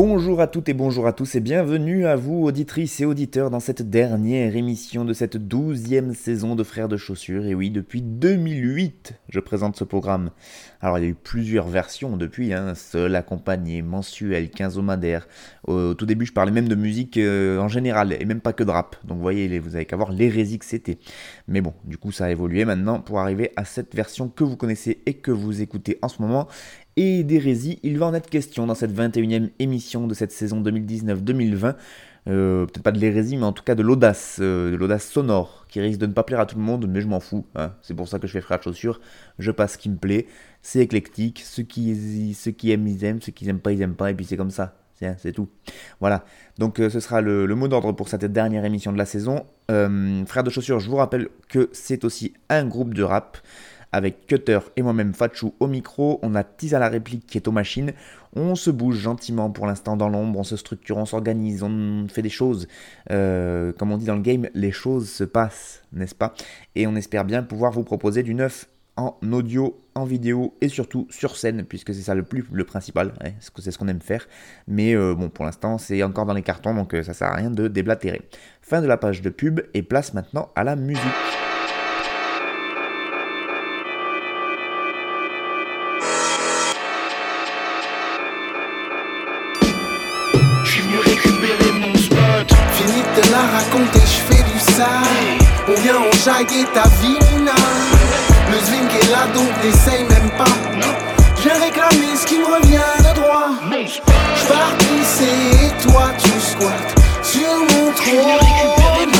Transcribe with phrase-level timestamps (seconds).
[0.00, 3.58] Bonjour à toutes et bonjour à tous et bienvenue à vous auditrices et auditeurs dans
[3.58, 7.46] cette dernière émission de cette douzième saison de Frères de Chaussures.
[7.46, 10.30] Et oui, depuis 2008, je présente ce programme.
[10.80, 15.26] Alors il y a eu plusieurs versions depuis, hein, seul, accompagné, mensuel, quinzomadaire.
[15.66, 18.62] Au, tout début je parlais même de musique euh, en général et même pas que
[18.62, 18.94] de rap.
[19.02, 21.00] Donc vous voyez, vous avez qu'à voir l'hérésie que c'était.
[21.48, 24.56] Mais bon, du coup ça a évolué maintenant pour arriver à cette version que vous
[24.56, 26.46] connaissez et que vous écoutez en ce moment
[26.98, 31.76] et d'hérésie, il va en être question dans cette 21e émission de cette saison 2019-2020.
[32.26, 35.64] Euh, peut-être pas de l'hérésie, mais en tout cas de l'audace, euh, de l'audace sonore,
[35.68, 37.46] qui risque de ne pas plaire à tout le monde, mais je m'en fous.
[37.54, 37.72] Hein.
[37.82, 39.00] C'est pour ça que je fais frère de chaussures,
[39.38, 40.26] je passe ce qui me plaît,
[40.60, 41.92] c'est éclectique, ceux qui,
[42.72, 44.74] aiment, ils aiment, ceux qui aiment pas, ils aiment pas, et puis c'est comme ça.
[45.18, 45.48] C'est tout.
[46.00, 46.24] Voilà.
[46.58, 49.46] Donc euh, ce sera le, le mot d'ordre pour cette dernière émission de la saison.
[49.68, 53.38] frère de chaussures, je vous rappelle que c'est aussi un groupe de rap
[53.92, 57.52] avec Cutter et moi-même Fatchou au micro, on a à la réplique qui est aux
[57.52, 57.92] machines,
[58.34, 62.22] on se bouge gentiment pour l'instant dans l'ombre, on se structure, on s'organise, on fait
[62.22, 62.68] des choses.
[63.10, 66.34] Euh, comme on dit dans le game, les choses se passent, n'est-ce pas?
[66.74, 71.06] Et on espère bien pouvoir vous proposer du neuf en audio, en vidéo et surtout
[71.08, 74.26] sur scène, puisque c'est ça le plus le principal, hein, c'est ce qu'on aime faire.
[74.66, 77.36] Mais euh, bon, pour l'instant, c'est encore dans les cartons, donc euh, ça sert à
[77.36, 78.22] rien de déblatérer.
[78.60, 81.47] Fin de la page de pub et place maintenant à la musique.
[96.28, 97.52] Enjailler ta vie, Nina.
[98.50, 100.44] Le swing est là, donc n'essaye même pas.
[101.42, 103.48] Je réclamer ce qui me revient de droit.
[103.72, 104.00] Je
[104.46, 109.12] partissais et toi tu squattes sur mon trône.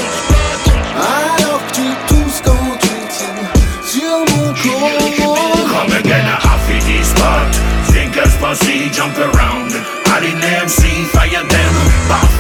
[0.97, 3.53] Alors que tu tousses quand tu tires
[3.87, 5.29] sur mon cône.
[5.71, 7.49] Come again, I feel this spot.
[7.91, 9.73] Thinkers pussy jump around.
[10.13, 11.75] All in MC, fire them.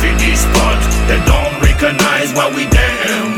[0.04, 0.78] In this spot.
[1.08, 3.37] They don't recognize what we damn.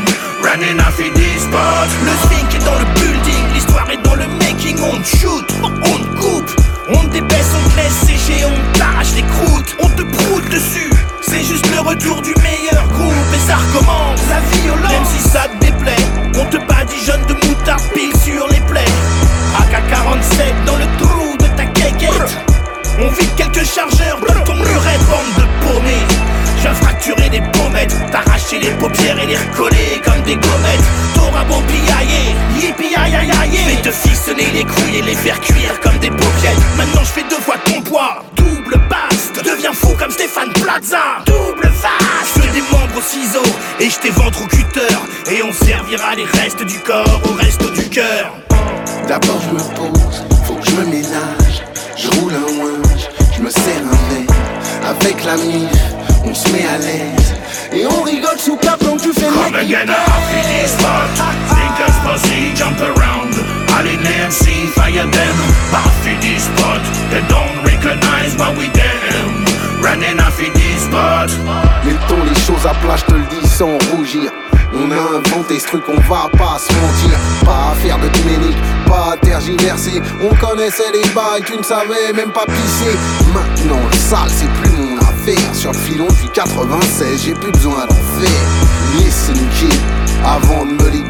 [0.53, 4.77] Le swing est dans le building, l'histoire est dans le making.
[4.81, 6.51] On shoot, on coupe,
[6.89, 10.91] on débaisse, on te laisse sécher, on t'arrache les croûtes, on te broute dessus.
[11.21, 14.19] C'est juste le retour du meilleur groupe et ça recommence.
[14.29, 18.59] La violence, même si ça te déplaît, on te badigeonne de moutarde pile sur les
[18.59, 18.91] plaies.
[19.57, 22.37] AK-47 dans le trou de ta quéquette.
[22.99, 25.40] On vide quelques chargeurs dans ton muret, bande.
[27.01, 27.41] Des
[28.11, 30.83] t'arracher les paupières et les recoller comme des gommettes.
[31.15, 33.57] T'auras beau piailler, yippie aïe aïe aïe.
[33.65, 36.59] Vais te ficeler les couilles et les faire cuire comme des paupiètes.
[36.77, 39.31] Maintenant je fais deux fois ton poids, double basse.
[39.43, 42.35] Deviens fou comme Stéphane Plaza, double vaste.
[42.35, 43.43] Je fais des membres au ciseau
[43.79, 44.95] et je t'ai ventre au cutter.
[45.31, 48.35] Et on servira les restes du corps au reste du cœur.
[49.07, 51.63] D'abord je me pose, faut que je me ménage.
[51.97, 54.35] Je roule un winch, je me serre un verre.
[54.83, 55.69] Avec la mif,
[56.25, 57.33] on se met à l'aise.
[57.73, 59.93] Et on rigole sous cap quand tu fais Come again, I
[60.29, 61.51] feel this spot.
[62.03, 63.33] Pussy jump around.
[63.77, 65.35] All in MC, fire them.
[65.71, 66.81] Off in this spot.
[67.11, 68.71] They don't recognize what we.
[69.81, 71.29] Running off in this spot.
[71.85, 74.31] Mettons les choses à plat, je te le dis sans rougir.
[74.73, 77.17] On a inventé ce truc, on va pas se mentir.
[77.45, 78.57] Pas à faire de ménique,
[78.87, 80.01] pas à tergiverser.
[80.21, 82.97] On connaissait les bails, tu ne savais même pas pisser.
[83.33, 84.90] Maintenant, le sale, c'est plus mon
[85.21, 85.55] affaire.
[85.55, 88.99] Sur le filon depuis 96, j'ai plus besoin d'en faire.
[88.99, 89.79] Listen, kid,
[90.23, 91.03] avant de me les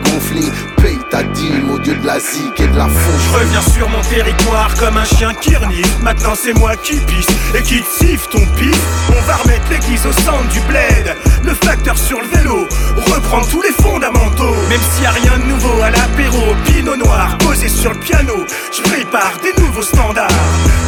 [0.78, 4.02] Paye ta dîme au dieu de la zik et de la Je reviens sur mon
[4.02, 5.90] territoire comme un chien qui renifle.
[6.04, 8.80] Maintenant c'est moi qui pisse et qui siffle ton pif.
[9.10, 11.16] On va remettre l'église au centre du bled.
[11.44, 12.68] Le facteur sur le vélo
[13.12, 14.56] reprend tous les fondamentaux.
[14.70, 18.46] Même s'il y a rien de nouveau à l'apéro, pinot noir posé sur le piano.
[18.72, 20.30] Je prépare des nouveaux standards.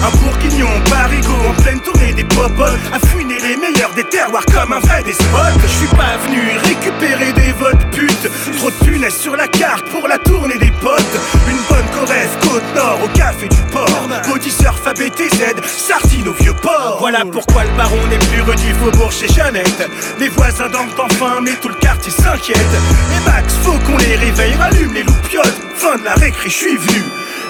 [0.03, 2.79] Un bourguignon parigo en pleine tournée des popotes.
[2.93, 5.59] À fouiner les meilleurs des terroirs comme un vrai des spots.
[5.61, 8.29] Je suis pas venu récupérer des votes putes.
[8.57, 11.17] Trop de punaises sur la carte pour la tournée des potes.
[11.47, 14.09] Une bonne Corrèze, côte nord au café du port.
[14.27, 16.97] Body surf BTZ, Sartine au vieux port.
[16.99, 19.89] Voilà pourquoi le baron n'est plus rue du faubourg chez Jeannette.
[20.19, 22.57] Les voisins dorment enfin, mais tout le quartier s'inquiète.
[22.57, 25.57] Et Max, faut qu'on les réveille, rallume les loupiottes.
[25.77, 27.01] Fin de la récré, je suis venu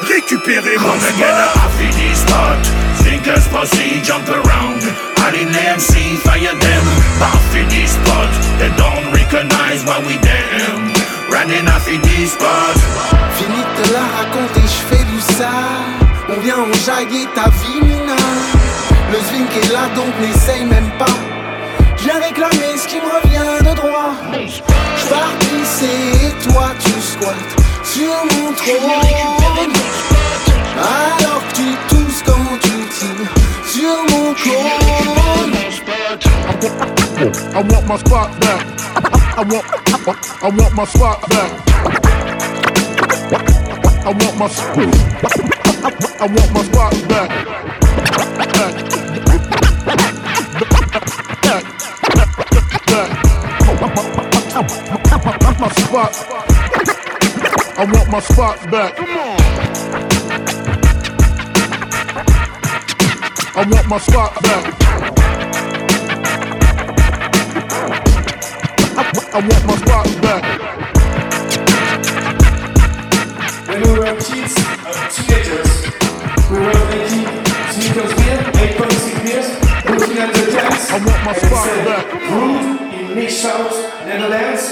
[0.08, 1.10] récupérer mon spot.
[4.04, 4.84] Jump around.
[5.24, 6.86] MC, fire them.
[7.18, 8.30] Buffy this spot.
[8.60, 10.20] They don't recognize what we.
[11.44, 12.78] Running off this spot.
[13.36, 15.92] Fini de te la raconter, je fais du sale.
[16.30, 18.16] On vient enjailler ta vie, Mina.
[19.12, 21.18] Le swing est là, donc n'essaye même pas.
[21.98, 24.14] J'ai réclamé ce qui me revient de droit.
[24.96, 29.74] J'pars pisser et toi tu squattes sur mon trône.
[30.78, 33.34] Alors que tu tousses quand tu tires
[33.66, 34.94] sur mon cône.
[37.54, 38.66] I want my spot back.
[39.36, 41.52] I want, I want my spot back.
[44.04, 44.48] I want my,
[46.20, 47.30] I want my spot back.
[51.42, 51.64] Back.
[52.92, 53.14] Back.
[55.60, 56.14] My spot.
[57.78, 58.96] I want my spot back.
[58.98, 59.40] Come on.
[63.56, 64.83] I want my spot back.
[69.36, 70.44] I, want my spot back.
[73.68, 74.54] When we were kids,
[74.86, 75.72] uh, teenagers,
[76.52, 77.26] we were making
[77.74, 78.38] sneakers beer,
[78.78, 79.50] 8.6 beers,
[79.90, 82.06] looking at the cans, I want my and spot back.
[82.30, 83.72] brewed in Mixhout,
[84.06, 84.64] Netherlands,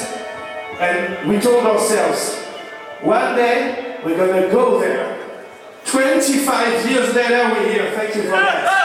[0.79, 2.35] and we told ourselves,
[3.01, 5.17] one day we're gonna go there.
[5.85, 7.91] 25 years later, we're here.
[7.95, 8.81] Thank you for that.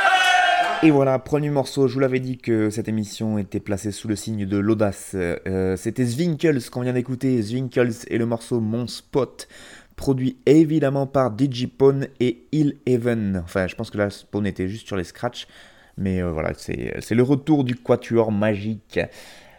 [0.82, 4.14] Et voilà, premier morceau, je vous l'avais dit que cette émission était placée sous le
[4.14, 5.12] signe de l'audace.
[5.14, 9.48] Euh, C'était Zwinkels qu'on vient d'écouter, Zwinkels et le morceau Mon Spot,
[9.96, 13.40] produit évidemment par Digipone et Hill Even.
[13.42, 15.48] Enfin, je pense que la Spawn était juste sur les scratchs,
[15.96, 19.00] mais euh, voilà, c'est c'est le retour du quatuor magique.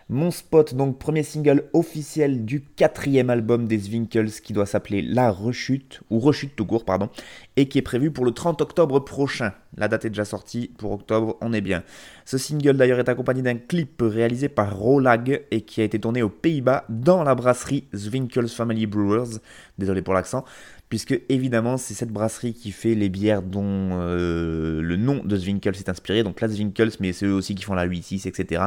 [0.09, 5.31] Mon Spot, donc premier single officiel du quatrième album des Zwinkels qui doit s'appeler La
[5.31, 7.09] Rechute, ou Rechute tout court, pardon,
[7.57, 9.51] et qui est prévu pour le 30 octobre prochain.
[9.75, 11.83] La date est déjà sortie, pour octobre, on est bien.
[12.23, 16.23] Ce single d'ailleurs est accompagné d'un clip réalisé par Rolag et qui a été tourné
[16.23, 19.39] aux Pays-Bas dans la brasserie Zwinkels Family Brewers,
[19.77, 20.45] désolé pour l'accent,
[20.89, 25.75] puisque évidemment c'est cette brasserie qui fait les bières dont euh, le nom de Zwinkels
[25.75, 28.65] est inspiré, donc la Zwinkels, mais c'est eux aussi qui font la 8-6, etc.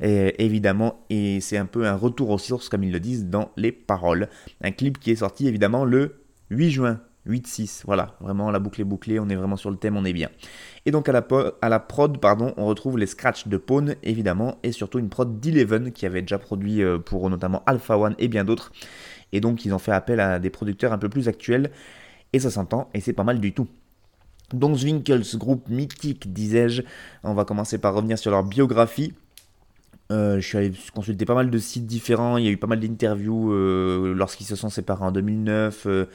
[0.00, 3.50] Et, évidemment, et c'est un peu un retour aux sources, comme ils le disent dans
[3.56, 4.28] les paroles.
[4.60, 7.00] Un clip qui est sorti évidemment le 8 juin.
[7.26, 10.12] 8-6, voilà, vraiment la boucle est bouclée, on est vraiment sur le thème, on est
[10.12, 10.30] bien.
[10.86, 11.26] Et donc à la,
[11.60, 15.92] à prod, pardon, on retrouve les scratchs de Pawn, évidemment, et surtout une prod d'Eleven
[15.92, 18.72] qui avait déjà produit euh, pour notamment Alpha One et bien d'autres.
[19.32, 21.70] Et donc ils ont fait appel à des producteurs un peu plus actuels,
[22.32, 23.68] et ça s'entend, et c'est pas mal du tout.
[24.54, 26.82] Donc Zwinkels, groupe mythique, disais-je,
[27.22, 29.12] on va commencer par revenir sur leur biographie.
[30.10, 32.66] Euh, je suis allé consulter pas mal de sites différents, il y a eu pas
[32.66, 36.06] mal d'interviews euh, lorsqu'ils se sont séparés en 2009, euh,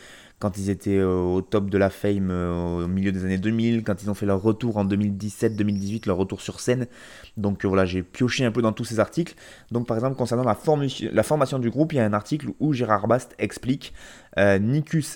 [0.43, 3.85] quand ils étaient euh, au top de la fame euh, au milieu des années 2000,
[3.85, 6.87] quand ils ont fait leur retour en 2017-2018, leur retour sur scène.
[7.37, 9.35] Donc euh, voilà, j'ai pioché un peu dans tous ces articles.
[9.71, 10.57] Donc par exemple, concernant la,
[11.13, 13.93] la formation du groupe, il y a un article où Gérard Bast explique
[14.37, 14.59] euh,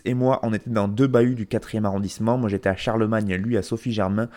[0.05, 2.37] et moi, on était dans deux bahuts du 4e arrondissement.
[2.37, 4.29] Moi j'étais à Charlemagne, lui à Sophie Germain.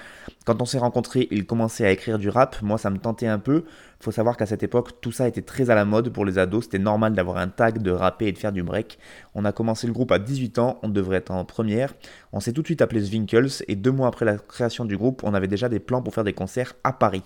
[0.44, 2.60] Quand on s'est rencontrés, il commençait à écrire du rap.
[2.62, 3.64] Moi ça me tentait un peu.
[4.00, 6.64] Faut savoir qu'à cette époque, tout ça était très à la mode pour les ados.
[6.64, 8.99] C'était normal d'avoir un tag, de rapper et de faire du break.
[9.34, 11.92] On a commencé le groupe à 18 ans, on devrait être en première.
[12.32, 15.22] On s'est tout de suite appelé Zwinkels et deux mois après la création du groupe,
[15.25, 17.22] on avait déjà des plans pour faire des concerts à Paris.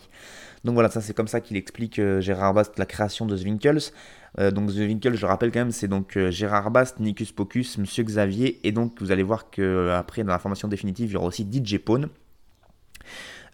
[0.64, 3.80] Donc voilà, ça c'est comme ça qu'il explique euh, Gérard Bast la création de Zwinkels.
[4.40, 8.02] Euh, donc Zwinkels, je rappelle quand même, c'est donc euh, Gérard Bast, Nicus Pocus, Monsieur
[8.02, 11.26] Xavier, et donc vous allez voir que après dans la formation définitive, il y aura
[11.26, 12.08] aussi DJ Pone.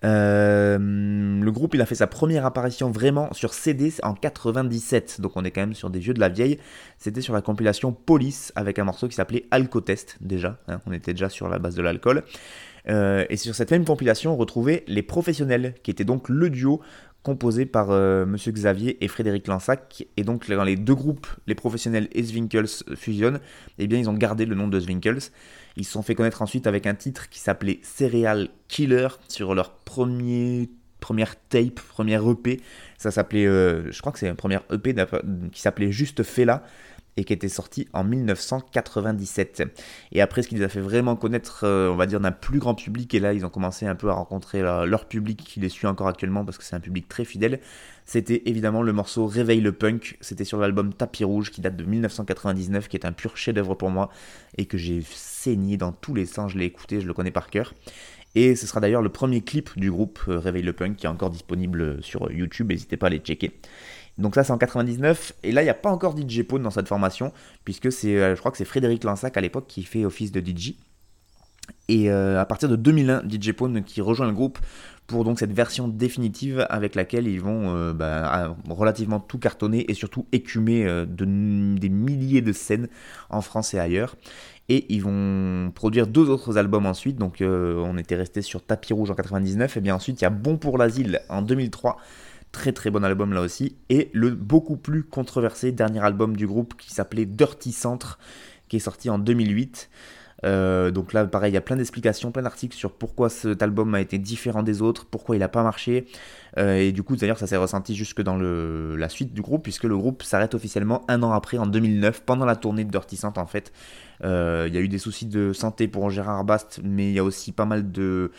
[0.03, 5.45] Le groupe il a fait sa première apparition vraiment sur CD en 97, donc on
[5.45, 6.59] est quand même sur des vieux de la vieille.
[6.97, 11.13] C'était sur la compilation Police avec un morceau qui s'appelait Alcotest déjà, hein, on était
[11.13, 12.23] déjà sur la base de l'alcool.
[12.89, 16.81] Euh, et sur cette même compilation, on retrouvait les professionnels, qui étaient donc le duo
[17.23, 20.07] composé par euh, Monsieur Xavier et Frédéric Lansac.
[20.17, 23.41] Et donc quand les deux groupes, les professionnels et Zwinkels fusionnent,
[23.79, 25.21] eh bien ils ont gardé le nom de Zwinkels.
[25.77, 29.73] Ils se sont fait connaître ensuite avec un titre qui s'appelait Serial Killer sur leur
[29.73, 30.71] premier
[31.01, 32.61] première tape, première EP.
[32.99, 34.95] Ça s'appelait, euh, je crois que c'est un premier EP
[35.51, 36.63] qui s'appelait juste Fela
[37.17, 39.63] et qui était sorti en 1997.
[40.13, 42.59] Et après, ce qui les a fait vraiment connaître, euh, on va dire, d'un plus
[42.59, 45.69] grand public, et là, ils ont commencé un peu à rencontrer leur, public qui les
[45.69, 47.61] suit encore actuellement parce que c'est un public très fidèle,
[48.05, 50.17] c'était évidemment le morceau Réveille le punk.
[50.21, 53.91] C'était sur l'album Tapis Rouge qui date de 1999, qui est un pur chef-d'œuvre pour
[53.91, 54.11] moi
[54.59, 56.53] et que j'ai saigné dans tous les sens.
[56.53, 57.73] Je l'ai écouté, je le connais par cœur.
[58.35, 61.31] Et ce sera d'ailleurs le premier clip du groupe Réveil le Punk qui est encore
[61.31, 63.53] disponible sur YouTube, n'hésitez pas à les checker.
[64.21, 66.71] Donc ça c'est en 99, et là il n'y a pas encore DJ Pone dans
[66.71, 67.33] cette formation,
[67.65, 70.75] puisque c'est, je crois que c'est Frédéric Lansac à l'époque qui fait office de DJ.
[71.89, 74.59] Et à partir de 2001, DJ Pone qui rejoint le groupe
[75.11, 79.95] pour donc cette version définitive avec laquelle ils vont euh, bah, relativement tout cartonner et
[79.95, 81.25] surtout écumer euh, de,
[81.77, 82.89] des milliers de scènes
[83.29, 84.15] en France et ailleurs.
[84.69, 87.17] Et ils vont produire deux autres albums ensuite.
[87.17, 89.77] Donc euh, on était resté sur Tapis Rouge en 99.
[89.77, 91.97] Et bien ensuite il y a Bon pour l'asile en 2003.
[92.53, 93.77] Très très bon album là aussi.
[93.89, 98.19] Et le beaucoup plus controversé dernier album du groupe qui s'appelait Dirty Centre,
[98.69, 99.89] qui est sorti en 2008.
[100.45, 103.95] Euh, donc là, pareil, il y a plein d'explications, plein d'articles sur pourquoi cet album
[103.95, 106.07] a été différent des autres, pourquoi il n'a pas marché.
[106.59, 109.85] Euh, et du coup, d'ailleurs, ça s'est ressenti jusque dans la suite du groupe, puisque
[109.85, 113.47] le groupe s'arrête officiellement un an après, en 2009, pendant la tournée de Dirty en
[113.47, 113.73] fait.
[114.25, 117.19] Euh, il y a eu des soucis de santé pour Gérard Bast, mais il y
[117.19, 118.33] a aussi pas mal de...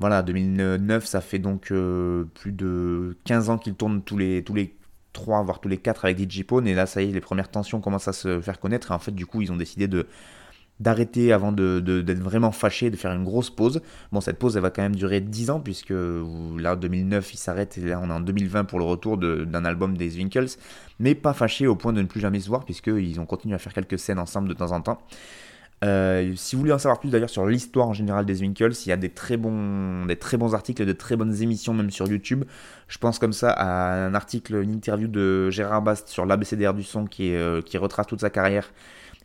[0.00, 1.72] Voilà, 2009, ça fait donc
[2.34, 4.76] plus de 15 ans qu'il tourne tous les, tous les
[5.14, 7.50] 3, voire tous les 4 avec DJ Pone, et là, ça y est, les premières
[7.50, 10.06] tensions commencent à se faire connaître, et en fait, du coup, ils ont décidé de
[10.80, 13.80] d'arrêter avant d'être de, vraiment fâché, de faire une grosse pause.
[14.10, 15.94] Bon, cette pause, elle va quand même durer 10 ans, puisque
[16.58, 19.96] là, 2009, il s'arrête, et là, on est en 2020 pour le retour d'un album
[19.96, 20.48] des Winkles,
[20.98, 23.58] mais pas fâché au point de ne plus jamais se voir, puisqu'ils ont continué à
[23.58, 24.98] faire quelques scènes ensemble de temps en temps.
[25.84, 28.88] Euh, si vous voulez en savoir plus d'ailleurs sur l'histoire en général des Winkles, il
[28.88, 32.06] y a des très bons, des très bons articles, de très bonnes émissions même sur
[32.08, 32.44] YouTube.
[32.88, 36.84] Je pense comme ça à un article, une interview de Gérard Bast sur l'ABCDR du
[36.84, 38.72] son qui, euh, qui retrace toute sa carrière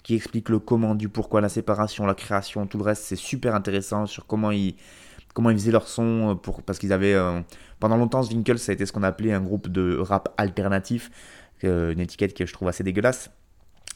[0.04, 3.04] qui explique le comment, du pourquoi, la séparation, la création, tout le reste.
[3.04, 4.76] C'est super intéressant sur comment ils,
[5.34, 7.18] comment ils faisaient leur son, euh, pour, parce qu'ils avaient...
[7.80, 11.12] Pendant longtemps, Winkles, ça a été ce qu'on appelait un groupe de rap alternatif,
[11.64, 13.30] une étiquette que je trouve assez dégueulasse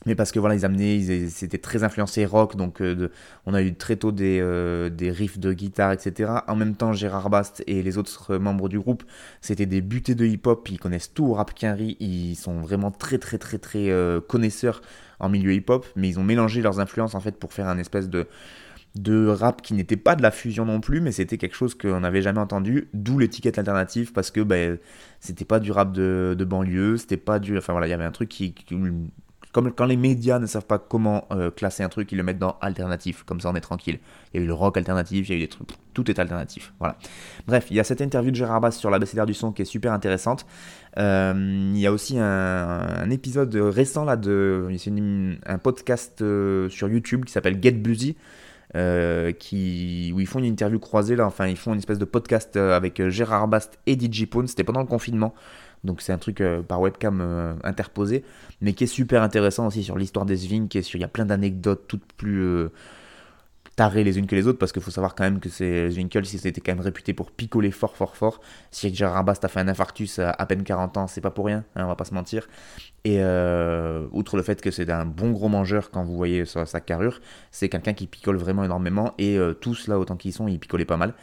[0.06, 3.10] mais parce que voilà ils amenaient c'était très influencé rock donc euh,
[3.46, 6.94] on a eu très tôt des, euh, des riffs de guitare etc en même temps
[6.94, 9.04] Gérard Bast et les autres membres du groupe
[9.42, 11.98] c'était des butés de hip hop ils connaissent tout au rap quinri.
[12.00, 14.82] Ils sont vraiment très très très très euh, connaisseurs
[15.20, 17.78] en milieu hip hop mais ils ont mélangé leurs influences en fait pour faire un
[17.78, 18.28] espèce de
[18.96, 22.02] de rap qui n'était pas de la fusion non plus, mais c'était quelque chose qu'on
[22.02, 24.78] n'avait jamais entendu, d'où l'étiquette alternative, parce que ben,
[25.20, 27.58] c'était pas du rap de, de banlieue, c'était pas du.
[27.58, 28.54] Enfin voilà, il y avait un truc qui,
[29.54, 32.40] comme quand les médias ne savent pas comment euh, classer un truc, ils le mettent
[32.40, 34.00] dans alternatif, comme ça on est tranquille.
[34.34, 36.18] Il y a eu le rock alternatif, il y a eu des trucs, tout est
[36.20, 36.74] alternatif.
[36.80, 36.98] Voilà.
[37.48, 39.66] Bref, il y a cette interview de Gérard Bass sur l'abécédaire du son qui est
[39.66, 40.48] super intéressante.
[40.98, 44.92] Euh, il y a aussi un, épisode récent là de, c'est
[45.46, 48.18] un podcast euh, sur YouTube qui s'appelle Get Busy.
[48.74, 52.58] qui, où ils font une interview croisée là, enfin ils font une espèce de podcast
[52.58, 55.36] avec Gérard Bast et DJ Pone, c'était pendant le confinement,
[55.84, 58.24] donc c'est un truc euh, par webcam euh, interposé,
[58.62, 61.10] mais qui est super intéressant aussi sur l'histoire des Sving, qui sur, il y a
[61.10, 62.72] plein d'anecdotes toutes plus euh,
[63.76, 66.24] tarées les unes que les autres, parce qu'il faut savoir quand même que ces Winkles,
[66.34, 68.40] ils étaient quand même réputés pour picoler fort fort fort.
[68.72, 71.48] Si Gérard Bast a fait un infarctus à à peine 40 ans, c'est pas pour
[71.48, 72.48] rien, hein, on va pas se mentir.
[73.04, 73.20] Et
[74.14, 77.20] outre le fait que c'est un bon gros mangeur quand vous voyez sa, sa carrure,
[77.52, 80.98] c'est quelqu'un qui picole vraiment énormément, et tous là, autant qu'ils sont, ils picolaient pas
[80.98, 81.14] mal.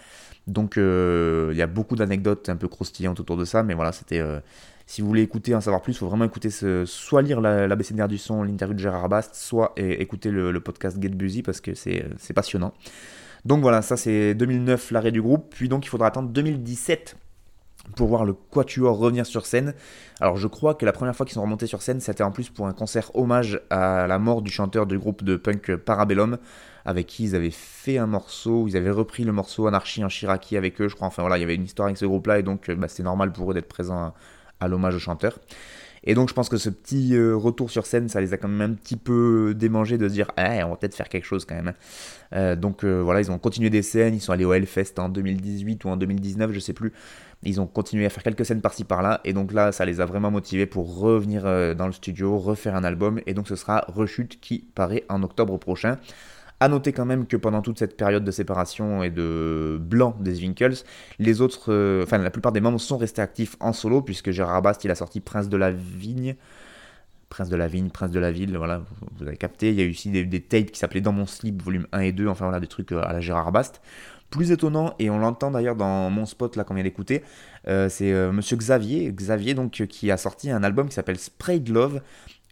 [0.50, 3.92] Donc euh, il y a beaucoup d'anecdotes un peu croustillantes autour de ça, mais voilà,
[3.92, 4.18] c'était.
[4.18, 4.40] Euh,
[4.86, 8.18] si vous voulez écouter, en savoir plus, il faut vraiment écouter soit lire l'ABCDR du
[8.18, 12.74] son, l'interview de Gérard Bast, soit écouter le, podcast Get Busy parce que c'est passionnant.
[13.44, 17.16] Donc voilà, ça c'est 2009 l'arrêt du groupe, puis donc il faudra attendre 2017
[17.94, 19.74] pour voir le Quatuor revenir sur scène.
[20.20, 22.48] Alors je crois que la première fois qu'ils sont remontés sur scène, c'était en plus
[22.48, 26.38] pour un concert hommage à la mort du chanteur du groupe de punk Parabellum,
[26.84, 30.56] avec qui ils avaient fait un morceau, ils avaient repris le morceau Anarchie en Chiraki
[30.56, 31.08] avec eux, je crois.
[31.08, 33.32] Enfin voilà, il y avait une histoire avec ce groupe-là, et donc bah, c'était normal
[33.32, 34.14] pour eux d'être présents
[34.60, 35.38] à, l'hommage au chanteur.
[36.02, 38.48] Et donc je pense que ce petit euh, retour sur scène, ça les a quand
[38.48, 41.44] même un petit peu démangés de se dire, eh, on va peut-être faire quelque chose
[41.44, 41.68] quand même.
[41.68, 41.74] Hein.
[42.32, 45.10] Euh, donc euh, voilà, ils ont continué des scènes, ils sont allés au Hellfest en
[45.10, 46.92] 2018 ou en 2019, je sais plus.
[47.42, 50.06] Ils ont continué à faire quelques scènes par-ci par-là, et donc là, ça les a
[50.06, 51.42] vraiment motivés pour revenir
[51.74, 55.58] dans le studio, refaire un album, et donc ce sera Rechute qui paraît en octobre
[55.58, 55.96] prochain.
[56.62, 60.40] A noter quand même que pendant toute cette période de séparation et de blanc des
[60.40, 60.74] Winkles,
[61.18, 64.84] les autres, euh, la plupart des membres sont restés actifs en solo, puisque Gérard Bast
[64.84, 66.36] il a sorti Prince de la Vigne,
[67.30, 68.82] Prince de la Vigne, Prince de la Ville, voilà,
[69.16, 69.70] vous avez capté.
[69.70, 72.12] Il y a eu aussi des, tapes qui s'appelaient Dans mon slip, volume 1 et
[72.12, 73.80] 2, enfin voilà, des trucs euh, à la Gérard Bast.
[74.28, 77.24] Plus étonnant, et on l'entend d'ailleurs dans mon spot là qu'on vient d'écouter,
[77.68, 82.00] euh, c'est Monsieur Xavier, Xavier donc qui a sorti un album qui s'appelle Spray Love,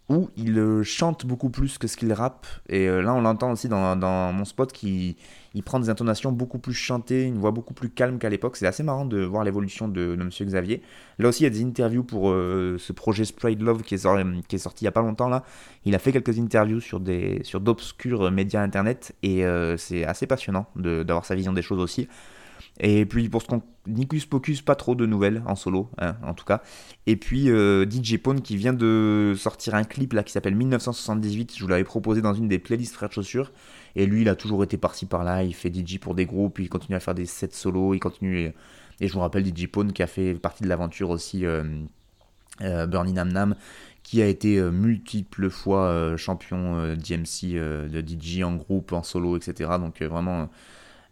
[0.08, 2.46] où il euh, chante beaucoup plus que ce qu'il rappe.
[2.68, 3.96] Et euh, là, on l'entend aussi dans,
[4.32, 5.16] mon spot qui
[5.54, 8.56] il prend des intonations beaucoup plus chantées, une voix beaucoup plus calme qu'à l'époque.
[8.56, 10.82] C'est assez marrant de voir l'évolution de, de Monsieur Xavier.
[11.18, 13.98] Là aussi, il y a des interviews pour euh, ce projet Sprayed Love qui est,
[13.98, 15.28] sorti, qui est sorti il y a pas longtemps.
[15.28, 15.44] là.
[15.84, 19.44] Il a fait quelques interviews sur des sur d'obscurs médias internet et
[19.78, 22.08] c'est assez passionnant d'avoir sa vision des choses aussi.
[22.80, 23.62] Et puis pour ce qu'on.
[23.88, 26.62] Nicus Pocus, pas trop de nouvelles en solo, hein, en tout cas.
[27.06, 31.54] Et puis euh, DJ Pone qui vient de sortir un clip là qui s'appelle 1978.
[31.56, 33.50] Je vous l'avais proposé dans une des playlists Frères de Chaussures.
[33.96, 35.42] Et lui, il a toujours été par-ci par-là.
[35.42, 38.52] Il fait DJ pour des groupes, il continue à faire des sets solo, il continue.
[39.00, 41.46] Et, je vous rappelle DJ Pone qui a fait partie de l'aventure aussi.
[41.46, 41.64] Euh,
[42.60, 43.54] euh, Bernie Nam Nam,
[44.02, 49.70] qui a été multiples fois champion DMC de DJ en groupe, en solo, etc.
[49.78, 50.48] Donc vraiment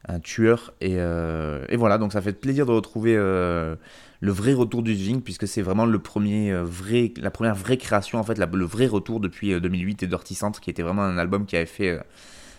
[0.06, 0.72] un tueur.
[0.82, 3.76] Euh, et, voilà, donc ça fait plaisir de retrouver euh,
[4.20, 7.76] le vrai retour du Zwing, puisque c'est vraiment le premier euh, vrai, la première vraie
[7.76, 11.18] création, en fait, le vrai retour depuis 2008 et Dirty Centre, qui était vraiment un
[11.18, 12.00] album qui avait fait.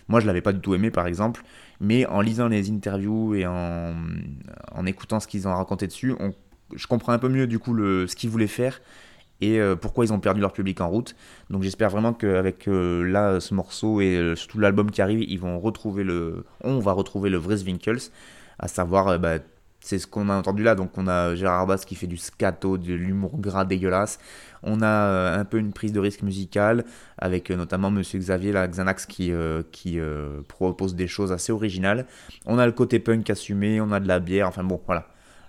[0.08, 1.42] moi, je l'avais pas du tout aimé, par exemple,
[1.80, 3.94] mais en lisant les interviews et en,
[4.72, 6.32] en écoutant ce qu'ils ont raconté dessus, on,
[6.74, 8.80] je comprends un peu mieux du coup le, ce qu'ils voulaient faire
[9.40, 11.14] et euh, pourquoi ils ont perdu leur public en route.
[11.50, 15.38] Donc j'espère vraiment qu'avec euh, là ce morceau et euh, surtout l'album qui arrive, ils
[15.38, 18.10] vont retrouver le, on va retrouver le vrai Zwinkels,
[18.58, 19.38] à savoir bah,
[19.80, 20.74] c'est ce qu'on a entendu là.
[20.74, 24.18] Donc on a Gérard Bass qui fait du scato, de l'humour gras dégueulasse.
[24.64, 26.84] On a un peu une prise de risque musicale
[27.16, 29.32] avec notamment Monsieur Xavier la Xanax qui
[30.48, 32.06] propose des choses assez originales.
[32.44, 34.48] On a le côté punk assumé, on a de la bière.
[34.48, 35.06] Enfin bon, voilà.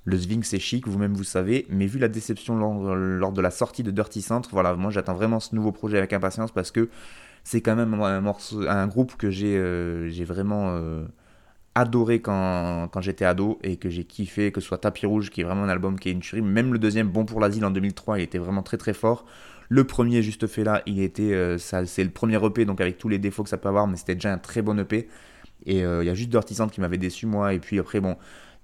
[0.09, 3.83] Le Zwing c'est chic, vous-même vous savez, mais vu la déception lors, de la sortie
[3.83, 6.89] de Dirty Centre, voilà, moi j'attends vraiment ce nouveau projet avec impatience parce que
[7.43, 11.05] c'est quand même un, morceau, un groupe que j'ai euh, vraiment euh,
[11.75, 15.43] adoré quand, j'étais ado et que j'ai kiffé, que ce soit Tapis Rouge qui est
[15.43, 18.17] vraiment un album qui est une tuerie, même le deuxième Bon pour l'asile en 2003
[18.17, 19.25] il était vraiment très très fort.
[19.71, 23.09] Le premier juste fait là, il était, euh, c'est le premier EP donc avec tous
[23.09, 25.07] les défauts que ça peut avoir, mais c'était déjà un très bon EP.
[25.67, 28.15] Et il y a juste Dirty Centre qui m'avait déçu moi et puis après bon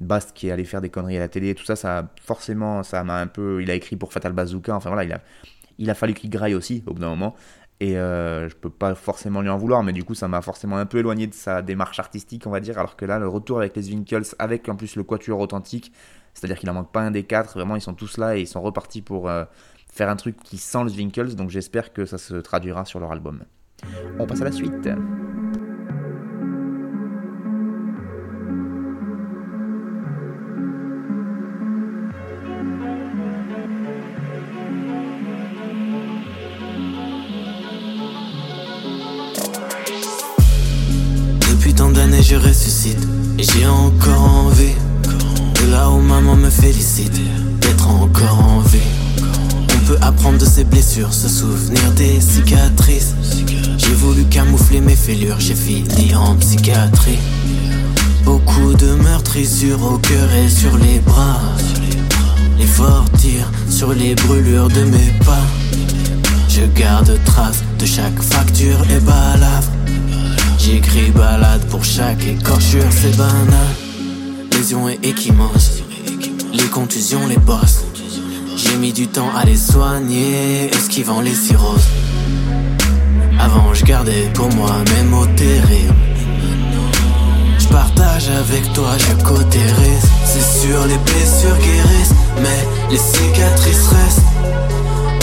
[0.01, 3.19] Bast qui allait faire des conneries à la télé, tout ça, ça forcément, ça m'a
[3.19, 3.61] un peu.
[3.61, 5.21] Il a écrit pour Fatal Bazooka, enfin voilà, il a,
[5.77, 7.35] il a fallu qu'il graille aussi au bout d'un moment.
[7.81, 10.77] Et euh, je peux pas forcément lui en vouloir, mais du coup, ça m'a forcément
[10.77, 12.77] un peu éloigné de sa démarche artistique, on va dire.
[12.79, 15.91] Alors que là, le retour avec les Winkles, avec en plus le quatuor authentique,
[16.33, 18.47] c'est-à-dire qu'il en manque pas un des quatre, vraiment, ils sont tous là et ils
[18.47, 19.43] sont repartis pour euh,
[19.91, 23.11] faire un truc qui sent les Winkles, donc j'espère que ça se traduira sur leur
[23.11, 23.43] album.
[24.20, 24.89] On passe à la suite.
[43.37, 44.75] Et j'ai encore envie
[45.55, 47.19] De là où maman me félicite
[47.59, 48.77] D'être encore en vie.
[49.19, 53.13] On peut apprendre de ses blessures Se souvenir des cicatrices.
[53.77, 57.19] J'ai voulu camoufler mes fêlures J'ai fini en psychiatrie.
[58.24, 61.39] Beaucoup de meurtrissures au cœur et sur les bras.
[62.57, 65.45] Les forts tirs sur les brûlures de mes pas.
[66.48, 69.65] Je garde trace de chaque facture et balade
[70.65, 73.75] J'écris balade pour chaque écorchure, c'est banal.
[74.51, 75.83] Lésions et échymoses,
[76.51, 77.83] les contusions, les bosses.
[78.57, 81.87] J'ai mis du temps à les soigner, esquivant les cirrhoses.
[83.39, 85.93] Avant, je gardais pour moi mes mots terribles.
[87.59, 90.09] Je partage avec toi, je cotérise.
[90.25, 94.21] C'est sûr, les blessures guérissent, mais les cicatrices restent.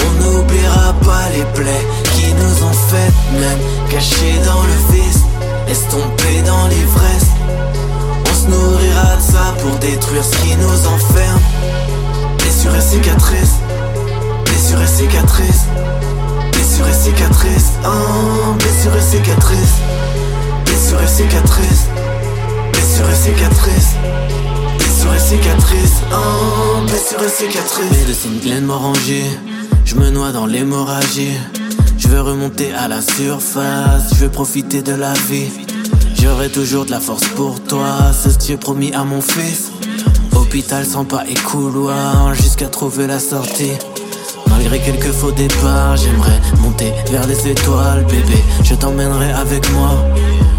[0.07, 3.59] On n'oubliera pas les plaies qui nous ont fait, même
[3.91, 5.23] cachées dans le vice
[5.69, 7.31] estompé dans l'ivresse.
[8.31, 11.41] On se nourrira de ça pour détruire ce qui nous enferme.
[12.39, 13.57] Blessure et cicatrices,
[14.45, 15.67] blessure et cicatrices,
[16.53, 19.77] blessure et cicatrices, oh, blessure et cicatrices,
[20.65, 21.87] blessure et cicatrices,
[22.73, 23.97] blessure et cicatrices.
[24.79, 28.07] Blessure et cicatrices, oh, blessure et cicatrices.
[28.07, 29.25] Médecine pleine m'oranger,
[29.85, 31.39] je me noie dans l'hémorragie.
[32.03, 35.51] Je veux remonter à la surface, je veux profiter de la vie.
[36.21, 39.71] J'aurai toujours de la force pour toi, c'est ce que j'ai promis à mon fils.
[40.35, 43.71] Hôpital sans pas et couloir, jusqu'à trouver la sortie.
[44.49, 48.43] Malgré quelques faux départs, j'aimerais monter vers les étoiles, bébé.
[48.65, 50.05] Je t'emmènerai avec moi,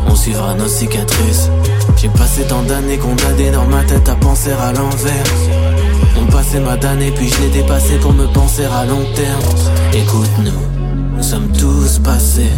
[0.07, 1.49] on suivra nos cicatrices.
[1.97, 5.25] J'ai passé tant d'années condamnées dans ma tête à penser à l'envers.
[6.21, 9.41] On passait ma damnée, puis je l'ai dépassé pour me penser à long terme.
[9.93, 10.72] Écoute-nous.
[11.23, 12.51] Nous sommes tous passés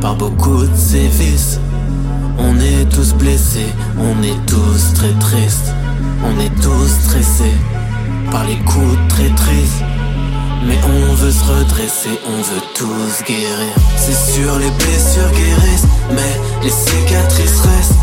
[0.00, 1.60] par beaucoup de sévices.
[2.36, 5.72] On est tous blessés, on est tous très tristes.
[6.24, 7.54] On est tous stressés
[8.32, 9.84] par les coups de traîtrise.
[10.66, 13.72] Mais on veut se redresser, on veut tous guérir.
[13.96, 18.02] C'est sûr, les blessures guérissent, mais les cicatrices restent.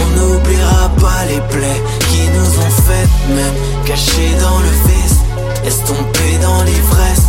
[0.00, 5.18] On n'oubliera pas les plaies qui nous ont faites, même cachées dans le vice,
[5.66, 7.26] estompées dans l'ivresse.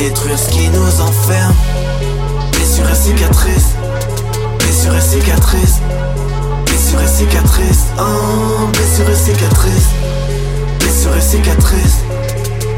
[0.00, 1.54] Détruire ce qui nous enferme.
[2.52, 3.74] Blessures et cicatrices,
[4.58, 5.80] blessures et cicatrices,
[6.64, 9.90] blessures et cicatrices, oh, blessures et cicatrices.
[10.78, 11.98] Blessures et cicatrices,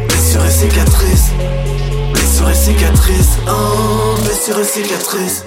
[0.09, 1.31] blessures et cicatrices,
[2.13, 5.45] blessures et cicatrices, oh, blessures et cicatrices.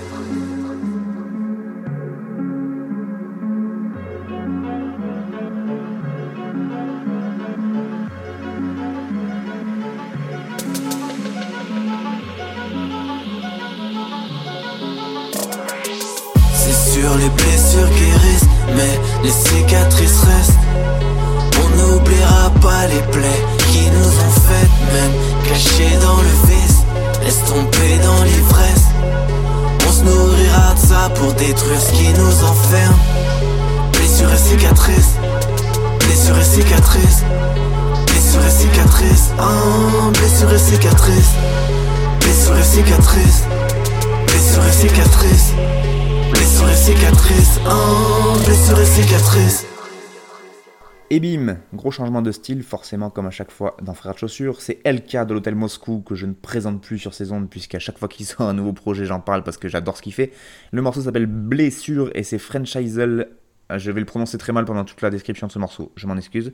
[51.15, 54.59] Et bim, gros changement de style, forcément comme à chaque fois dans Frères de Chaussures.
[54.59, 57.97] C'est LK de l'Hôtel Moscou que je ne présente plus sur ces ondes, puisqu'à chaque
[57.97, 60.33] fois qu'il sort un nouveau projet, j'en parle parce que j'adore ce qu'il fait.
[60.73, 63.29] Le morceau s'appelle Blessure et c'est Frenchizel.
[63.71, 66.05] Euh, Je vais le prononcer très mal pendant toute la description de ce morceau, je
[66.05, 66.51] m'en excuse.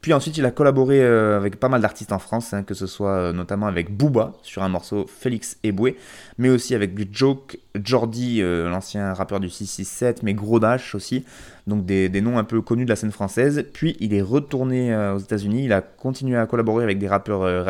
[0.00, 2.86] Puis ensuite, il a collaboré euh, avec pas mal d'artistes en France, hein, que ce
[2.86, 5.96] soit euh, notamment avec Booba sur un morceau Félix Eboué,
[6.38, 11.24] mais aussi avec Joke, Jordi, euh, l'ancien rappeur du 667, mais Gros Dash aussi,
[11.68, 13.64] donc des, noms un peu connus de la scène française.
[13.72, 17.42] Puis il est retourné euh, aux États-Unis, il a continué à collaborer avec des rappeurs,
[17.42, 17.64] euh,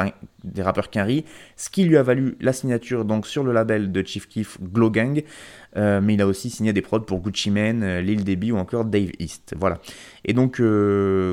[0.44, 0.88] des rappeurs
[1.56, 4.90] ce qui lui a valu la signature donc sur le label de Chief Keef Glow
[4.90, 5.22] Gang.
[5.76, 8.56] Euh, mais il a aussi signé des prods pour Gucci Mane, euh, Lil Debbie ou
[8.56, 9.54] encore Dave East.
[9.58, 9.78] Voilà.
[10.24, 10.60] Et donc,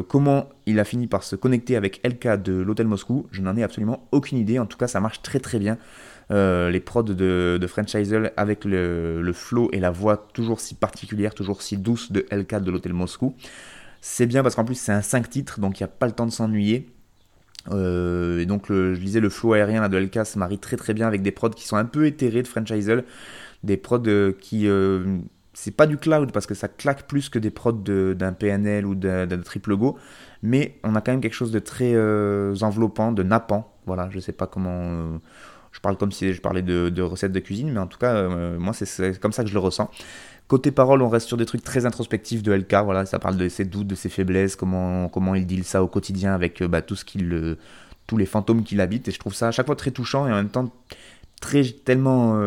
[0.08, 3.64] comment il a fini par se connecter avec LK de l'Hôtel Moscou Je n'en ai
[3.64, 4.58] absolument aucune idée.
[4.60, 5.78] En tout cas, ça marche très très bien.
[6.32, 11.62] Euh, les prods de, de avec le, flow et la voix toujours si particulière, toujours
[11.62, 13.36] si douce de LK de l'Hôtel Moscou.
[14.02, 16.14] C'est bien parce qu'en plus, c'est un 5 titres, donc il n'y a pas le
[16.14, 16.90] temps de s'ennuyer.
[17.72, 21.08] Euh, et donc, je disais, le flow aérien de LK se marie très très bien
[21.08, 23.04] avec des prods qui sont un peu éthérés de Franchizel.
[23.64, 24.68] Des prods euh, qui.
[25.54, 28.96] c'est pas du cloud parce que ça claque plus que des prods d'un PNL ou
[28.96, 29.98] d'un triple go.
[30.42, 31.96] Mais on a quand même quelque chose de très
[32.64, 33.72] enveloppant, de nappant.
[33.86, 35.20] Voilà, je sais pas comment.
[35.76, 38.58] Je parle comme si je parlais de, recettes de cuisine, mais en tout cas, euh,
[38.58, 39.92] moi, c'est- comme ça que je le ressens.
[40.48, 42.76] Côté parole, on reste sur des trucs très introspectifs de LK.
[42.86, 45.88] Voilà, ça parle de ses doutes, de ses faiblesses, comment, comment il deal ça au
[45.88, 47.58] quotidien avec euh, bah, tout ce qu'il, euh,
[48.08, 49.10] tous les fantômes qu'il habite.
[49.10, 50.72] Et je trouve ça à chaque fois très touchant et en même temps
[51.42, 52.40] très tellement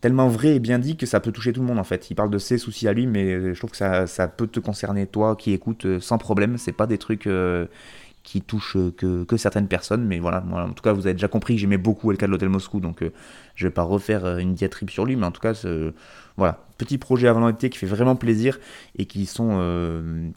[0.00, 2.10] tellement vrai et bien dit que ça peut toucher tout le monde en fait.
[2.10, 5.06] Il parle de ses soucis à lui, mais je trouve que ça, peut te concerner
[5.06, 6.58] toi qui écoutes sans problème.
[6.58, 7.28] C'est pas des trucs
[8.26, 10.04] qui touche que, que, certaines personnes.
[10.04, 12.32] Mais voilà, moi, en tout cas, vous avez déjà compris que j'aimais beaucoup cas de
[12.32, 13.02] l'Hôtel Moscou, donc
[13.54, 15.54] je vais pas refaire une diatribe sur lui, mais en tout cas,
[16.36, 18.58] voilà, petit projet avant l'été qui fait vraiment plaisir
[18.98, 20.32] et qui sont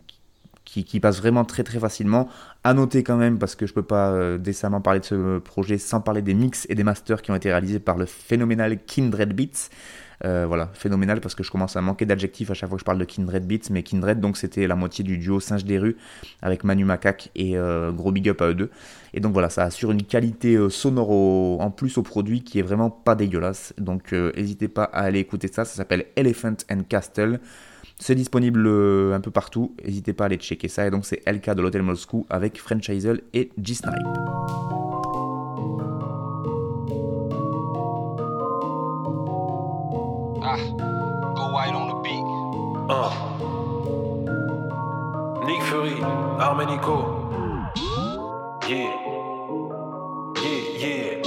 [0.70, 2.30] qui, qui, passe vraiment très très facilement.
[2.64, 5.78] À noter quand même, parce que je peux pas euh, décemment parler de ce projet
[5.78, 9.34] sans parler des mix et des masters qui ont été réalisés par le phénoménal Kindred
[9.34, 9.70] Beats.
[10.26, 12.86] Euh, voilà, phénoménal parce que je commence à manquer d'adjectifs à chaque fois que je
[12.86, 15.96] parle de Kindred Beats, mais Kindred, donc c'était la moitié du duo Singe des rues
[16.42, 18.70] avec Manu Macaque et euh, gros big up à eux deux.
[19.14, 22.90] Et donc voilà, ça assure une qualité sonore en plus au produit qui est vraiment
[22.90, 23.74] pas dégueulasse.
[23.78, 27.40] Donc n'hésitez pas à aller écouter ça, ça s'appelle Elephant and Castle.
[28.02, 30.88] C'est disponible euh, un peu partout, n'hésitez pas à aller checker ça.
[30.88, 33.94] Et donc c'est LK de l'Hôtel Moscou avec French Hazel et G-Snipe.
[45.50, 45.96] Nick Fury,
[46.40, 46.96] Armenico.
[48.68, 48.94] Yeah.
[50.44, 51.24] Yeah, yeah.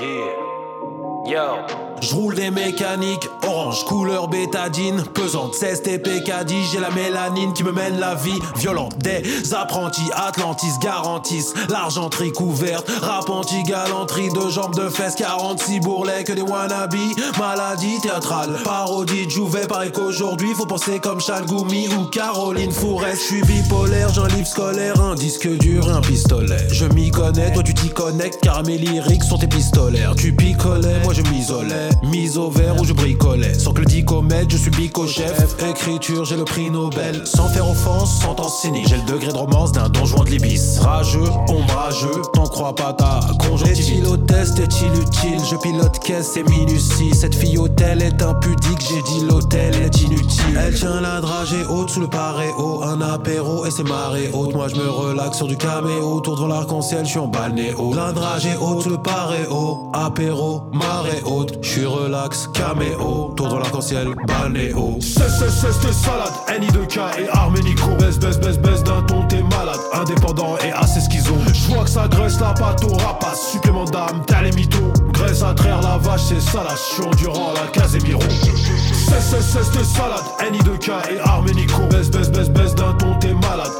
[0.00, 1.26] Yeah.
[1.26, 1.83] Yo.
[2.04, 7.64] Je roule des mécaniques, orange, couleur bétadine, pesante, 16 TP caddie, j'ai la mélanine qui
[7.64, 8.98] me mène la vie violente.
[8.98, 9.22] Des
[9.54, 13.24] apprentis Atlantis garantissent l'argenterie couverte, rap
[13.66, 16.94] galanterie de jambes de fesses, 46 bourrelets que des wannabes,
[17.38, 23.18] maladie théâtrale, parodie de Jouvet, paraît qu'aujourd'hui faut penser comme Chalgoumi ou Caroline Fourès.
[23.18, 26.68] Je suis bipolaire, j'ai un livre scolaire, un disque dur, un pistolet.
[26.70, 30.14] Je m'y connais, toi tu t'y connectes, car mes lyriques sont épistolaires.
[30.16, 33.54] Tu picolais, moi je m'isolais mise au vert où je bricolais.
[33.54, 35.56] Sans que le dicomètre, je suis bico-chef.
[35.68, 37.22] Écriture, j'ai le prix Nobel.
[37.24, 38.86] Sans faire offense, sans temps cynique.
[38.88, 40.78] J'ai le degré de romance d'un donjon de l'Ibis.
[40.80, 44.26] Rageux, ombrageux, t'en crois pas ta conjonctivite.
[44.26, 45.40] test est-il utile?
[45.50, 47.14] Je pilote caisse et minutie.
[47.14, 50.58] Cette fille hôtel est impudique, j'ai dit l'hôtel est inutile.
[50.58, 52.82] Elle tient la dragée haute sous le paréo.
[52.82, 54.54] Un apéro et c'est marée haute.
[54.54, 56.20] Moi je me relaxe sur du caméo.
[56.20, 57.92] Tour devant l'arc-en-ciel, je suis en balnéo.
[57.94, 59.90] La dragée haute sous le paréo.
[59.92, 61.60] Apéro, marée haute.
[61.86, 64.98] Relax, caméo, tour dans l'arc-en-ciel, balnéo.
[65.00, 67.90] Cesse, cesse, cesse de salade, NI2K et Arménico.
[67.98, 71.34] Baisse, baisse, baisse, baisse d'un ton, t'es malade, indépendant et assez schizo.
[71.52, 74.92] J'vois que ça graisse la pâte au rapace, supplément d'âme, t'as les mythos.
[75.12, 78.20] Graisse à traire la vache, c'est ça la chion durant la Casemiro.
[78.20, 81.82] Cesse, cesse, cesse de salade, NI2K et Arménico.
[81.90, 83.13] Baisse, baisse, baisse, baisse d'un ton, t'es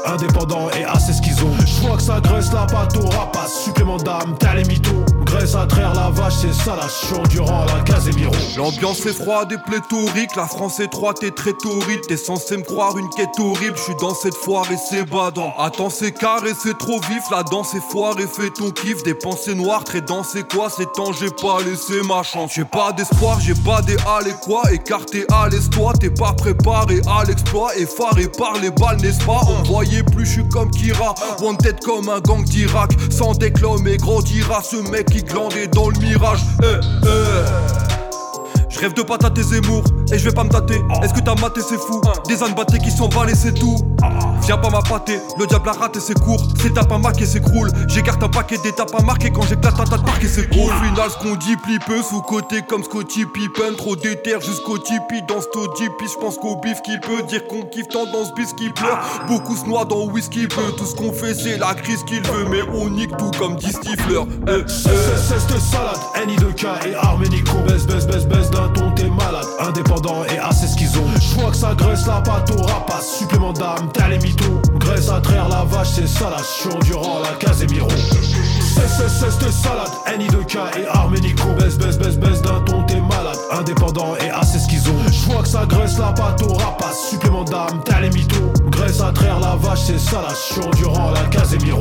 [0.05, 1.47] indépendant et assez schizo.
[1.65, 5.05] J'vois que ça graisse la pâte au rapace, supplément d'âme, t'as les mythos.
[5.25, 6.87] Graisse à traire la vache, c'est ça la
[7.29, 7.85] durant la
[8.57, 12.01] L'ambiance est froide et pléthorique, la France étroite et très torride.
[12.07, 15.53] T'es censé me croire une quête horrible, je suis dans cette foire et c'est badant.
[15.57, 19.03] Attends, c'est carré, c'est trop vif, la danse est foire et fais ton kiff.
[19.03, 22.51] Des pensées noires, très denses, c'est quoi C'est temps, j'ai pas laissé ma chance.
[22.55, 27.23] J'ai pas d'espoir, j'ai pas des halles quoi Écarté à l'estoir, t'es pas préparé à
[27.23, 27.75] l'exploit.
[27.77, 31.15] Effaré par les balles, n'est-ce pas On voyait plus, je suis comme Kira,
[31.61, 32.91] tête comme un gang d'Irak.
[33.09, 36.39] Sans déclame et grandira ce mec qui glandait dans le mirage.
[36.63, 36.65] Eh,
[37.03, 37.84] eh.
[38.75, 40.83] Je rêve de pas tâter Zemmour et je vais pas me tâter.
[41.01, 42.01] Est-ce que t'as maté, c'est fou?
[42.27, 43.77] Des battés qui sont balés, c'est tout.
[44.41, 46.41] Viens pas m'appâter, le diable a raté ses cours.
[46.61, 47.69] C'est tape un et s'écroule.
[47.87, 50.59] J'écarte un paquet d'étapes à marquer quand j'éclate un tas de et c'est cool.
[50.59, 51.55] Au final, ce qu'on dit
[51.87, 53.75] peu sous côté comme Scotty Pippen.
[53.77, 57.87] Trop déter jusqu'au tipi dans ce Je pense qu'au bif qui peut dire qu'on kiffe
[57.87, 58.99] tendance bis qui pleure.
[59.27, 60.71] Beaucoup se noient dans whisky peu.
[60.77, 62.45] Tout ce qu'on fait, c'est la crise qu'il veut.
[62.51, 64.23] Mais on nique tout comme dit Stifler.
[64.47, 64.67] Eh, eh.
[64.67, 67.57] Cesse de salade, NI2K et Arménico.
[67.67, 68.51] Baisse, baisse, baisse, baisse
[68.95, 69.45] t'es malade.
[69.59, 70.65] Indépendant et assez
[70.97, 73.17] ont Je vois que ça graisse la pâte au rapace.
[73.19, 74.61] Supplément d'âme, t'as les mythos.
[74.77, 77.87] Graisse à traire la vache, c'est ça la chion durant la Casemiro.
[77.89, 81.47] Cesse, cesse de salade, NI2K et Arménico.
[81.57, 83.37] Baisse, baisse, baisse, baisse d'un ton, t'es malade.
[83.51, 87.09] Indépendant et assez ont Je vois que ça graisse la pâte au rapace.
[87.09, 88.51] Supplément d'âme, t'as les mythos.
[88.69, 91.79] Graisse à traire la vache, c'est ça la chion durant la Casemiro.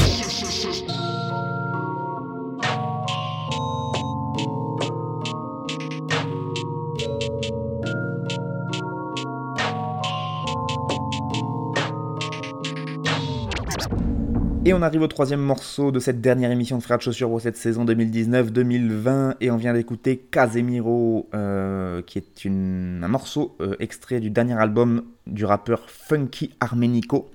[14.67, 17.39] Et on arrive au troisième morceau de cette dernière émission de Frères de Chaussures pour
[17.39, 24.21] cette saison 2019-2020 et on vient d'écouter Casemiro euh, qui est un morceau euh, extrait
[24.21, 27.31] du dernier album du rappeur Funky Armenico,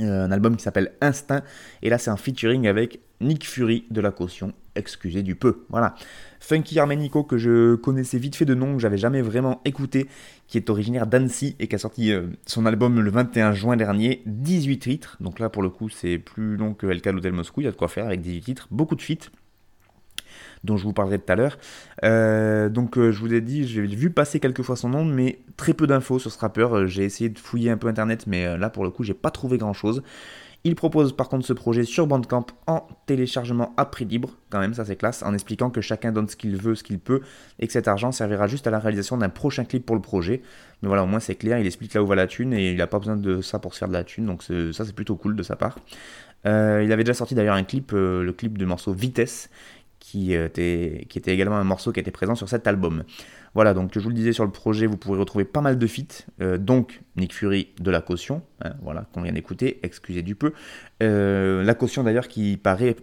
[0.00, 1.44] euh, un album qui s'appelle Instinct.
[1.80, 5.94] Et là c'est un featuring avec Nick Fury de la caution, excusez du peu, voilà.
[6.40, 10.08] Funky Armenico que je connaissais vite fait de nom, que j'avais jamais vraiment écouté,
[10.48, 14.22] qui est originaire d'Annecy et qui a sorti euh, son album le 21 juin dernier,
[14.26, 17.64] 18 titres, donc là pour le coup c'est plus long que LK Hotel Moscou, il
[17.64, 19.30] y a de quoi faire avec 18 titres, beaucoup de feats
[20.64, 21.58] dont je vous parlerai tout à l'heure.
[22.04, 25.40] Euh, donc euh, je vous ai dit, j'ai vu passer quelques fois son nom, mais
[25.56, 26.86] très peu d'infos sur ce rappeur.
[26.86, 29.58] J'ai essayé de fouiller un peu internet, mais là pour le coup j'ai pas trouvé
[29.58, 30.02] grand chose.
[30.64, 34.74] Il propose par contre ce projet sur Bandcamp en téléchargement à prix libre, quand même,
[34.74, 37.20] ça c'est classe, en expliquant que chacun donne ce qu'il veut, ce qu'il peut,
[37.58, 40.40] et que cet argent servira juste à la réalisation d'un prochain clip pour le projet.
[40.82, 42.76] Mais voilà, au moins c'est clair, il explique là où va la thune, et il
[42.76, 45.16] n'a pas besoin de ça pour se faire de la thune, donc ça c'est plutôt
[45.16, 45.78] cool de sa part.
[46.46, 49.50] Euh, il avait déjà sorti d'ailleurs un clip, euh, le clip du morceau Vitesse,
[50.12, 53.04] qui euh, était, qui était également un morceau qui était présent sur cet album.
[53.54, 55.86] Voilà, donc je vous le disais sur le projet, vous pourrez retrouver pas mal de
[55.86, 56.26] feats,
[56.58, 60.52] donc Nick Fury de la caution, hein, voilà, qu'on vient d'écouter, excusez du peu.
[61.00, 62.96] la caution d'ailleurs qui paraît,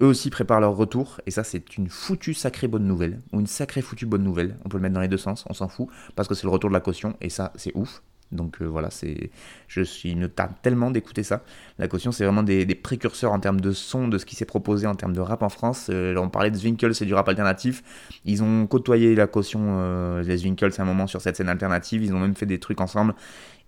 [0.00, 3.46] eux aussi préparent leur retour, et ça c'est une foutue sacrée bonne nouvelle, ou une
[3.46, 5.86] sacrée foutue bonne nouvelle, on peut le mettre dans les deux sens, on s'en fout,
[6.16, 8.90] parce que c'est le retour de la caution, et ça c'est ouf, donc euh, voilà,
[8.90, 9.30] c'est,
[9.68, 11.42] je suis me tarde tellement d'écouter ça.
[11.78, 14.86] La caution, c'est vraiment des, précurseurs en termes de son, de ce qui s'est proposé
[14.86, 15.88] en termes de rap en France.
[15.90, 17.82] Euh, on parlait de Zwinkels, c'est du rap alternatif.
[18.24, 22.02] Ils ont côtoyé la caution, euh, les Zwinkels, à un moment sur cette scène alternative.
[22.02, 23.14] Ils ont même fait des trucs ensemble.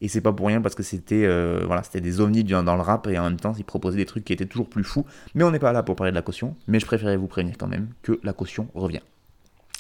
[0.01, 1.27] Et c'est pas pour rien parce que c'était
[1.65, 4.33] voilà, des ovnis dans le rap et en même temps ils proposaient des trucs qui
[4.33, 5.07] étaient toujours plus fous.
[5.35, 6.57] Mais on n'est pas là pour parler de la caution.
[6.67, 9.01] Mais je préférais vous prévenir quand même que la caution revient.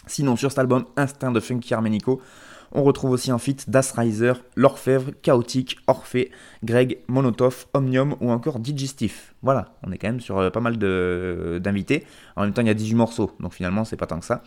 [0.06, 2.20] Sinon, sur cet album Instinct de Funky Armenico,
[2.74, 6.30] on retrouve aussi en feat Das Riser, L'Orfèvre, Chaotique, Orphée,
[6.64, 9.34] Greg, Monotov, Omnium ou encore Digestif.
[9.42, 12.04] Voilà, on est quand même sur euh, pas mal d'invités.
[12.34, 14.42] En même temps, il y a 18 morceaux, donc finalement, c'est pas tant que ça.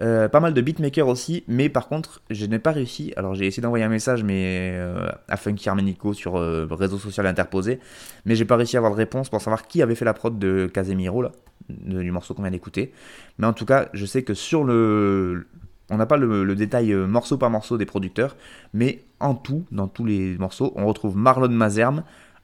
[0.00, 3.12] Euh, pas mal de beatmakers aussi, mais par contre, je n'ai pas réussi.
[3.16, 7.78] Alors, j'ai essayé d'envoyer un message mais euh, à Funky Armenico sur réseau social interposé,
[8.24, 10.38] mais j'ai pas réussi à avoir de réponse pour savoir qui avait fait la prod
[10.38, 11.32] de Casemiro, là,
[11.68, 12.92] du morceau qu'on vient d'écouter.
[13.38, 15.46] Mais en tout cas, je sais que sur le,
[15.90, 18.36] on n'a pas le, détail euh, morceau par morceau des producteurs,
[18.74, 22.02] mais en tout, dans tous les morceaux, on retrouve Marlon Mazerm,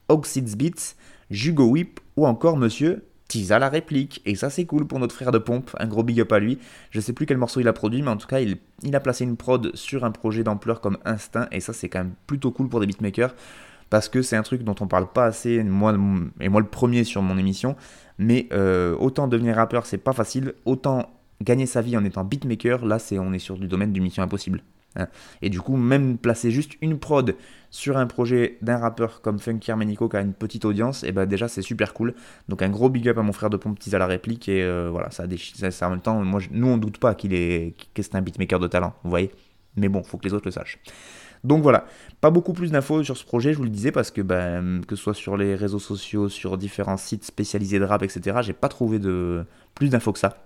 [0.09, 0.95] Oxids Beats,
[1.31, 4.23] Jugo Whip ou encore Monsieur Tisa la réplique.
[4.27, 5.71] Et ça, c'est cool pour notre frère de pompe.
[5.79, 6.59] Un gros big up à lui.
[6.91, 9.25] Je sais plus quel morceau il a produit, mais en tout cas, il, a placé
[9.25, 11.49] une prod sur un projet d'ampleur comme Instinct.
[11.51, 13.35] Et ça, c'est quand même plutôt cool pour des beatmakers.
[13.91, 15.95] Parce que c'est un truc dont on parle pas assez, moi,
[16.41, 17.77] et moi le premier sur mon émission.
[18.19, 20.55] Mais euh, autant devenir rappeur, c'est pas facile.
[20.65, 21.11] Autant
[21.43, 24.23] gagner sa vie en étant beatmaker, là c'est on est sur du domaine du mission
[24.23, 24.63] impossible.
[24.97, 25.09] Hein.
[25.43, 27.35] Et du coup, même placer juste une prod
[27.71, 31.13] sur un projet d'un rappeur comme Funky Armenico qui a une petite audience, et eh
[31.13, 32.15] ben déjà c'est super cool.
[32.49, 34.89] Donc un gros big up à mon frère de pompe à la réplique et euh,
[34.91, 38.03] voilà, ça, ça, ça, en même temps, moi, nous on doute pas qu'il est, que
[38.03, 39.31] c'est un beatmaker de talent, vous voyez.
[39.77, 40.79] Mais bon, faut que les autres le sachent.
[41.43, 41.85] Donc voilà,
[42.23, 44.97] pas beaucoup plus d'infos sur ce projet, je vous le disais, parce que ben, que
[44.97, 48.69] ce soit sur les réseaux sociaux, sur différents sites spécialisés de rap, etc., j'ai pas
[48.69, 49.45] trouvé de
[49.75, 50.39] plus d'infos que ça.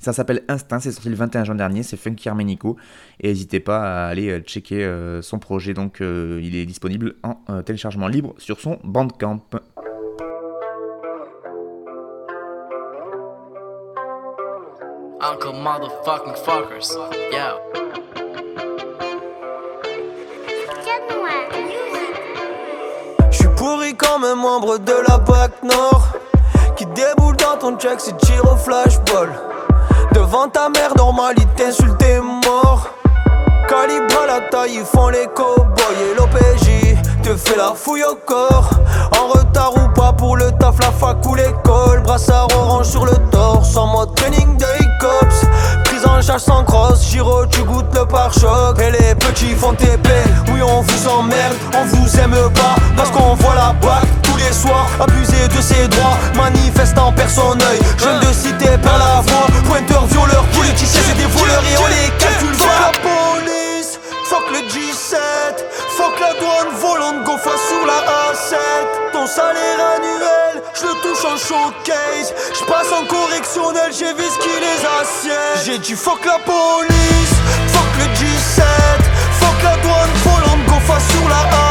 [0.00, 2.76] Ça s'appelle Instinct, c'est sorti le 21 juin dernier, c'est Funky Armenico.
[3.20, 7.14] Et n'hésitez pas à aller euh, checker euh, son projet, donc euh, il est disponible
[7.22, 9.40] en téléchargement libre sur son Bandcamp.
[15.20, 16.98] Uncle motherfucking fuckers,
[17.32, 17.54] yeah.
[23.30, 26.12] J'suis pourri comme un membre de la BAC Nord
[26.76, 29.30] Qui déboule dans ton check, c'est tir au flashball
[30.12, 32.88] Devant ta mère, normalité, insulté mort.
[33.68, 38.70] Calibre la taille, ils font les cowboys et l'OPJ te fait la fouille au corps.
[39.18, 42.02] En retard ou pas pour le taf, la fac ou l'école.
[42.02, 44.66] Brassard orange sur le torse, en mode training day
[45.00, 45.44] cops.
[46.06, 48.78] En charge sans crosse, Giro, tu goûtes le pare-choc.
[48.80, 50.08] Et les petits font TP,
[50.52, 52.76] oui, on vous emmerde, on vous aime pas.
[52.96, 57.80] Parce qu'on voit la bague tous les soirs, abuser de ses droits, manifestant personne œil.
[57.98, 62.10] Jeune de cité, par la voix, pointeur, violeur, politicien, c'est des voleurs et on les
[62.18, 65.16] calcule Fuck la police, fuck le G7,
[65.96, 68.00] fuck la douane volante, go face sous la
[68.32, 69.03] A7.
[69.24, 72.34] Ton salaire annuel, je le touche en showcase.
[72.52, 75.64] Je passe en correctionnel, j'ai vu ce qui les assiette.
[75.64, 77.34] J'ai dit fuck la police,
[77.68, 78.62] fuck le G7,
[79.40, 81.63] fuck la douane volante, go face sous la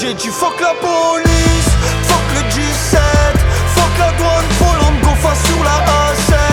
[0.00, 1.70] J'ai dit fuck la police,
[2.04, 2.98] fuck le G7,
[3.74, 6.49] fuck la douane volante, go face sur la A7.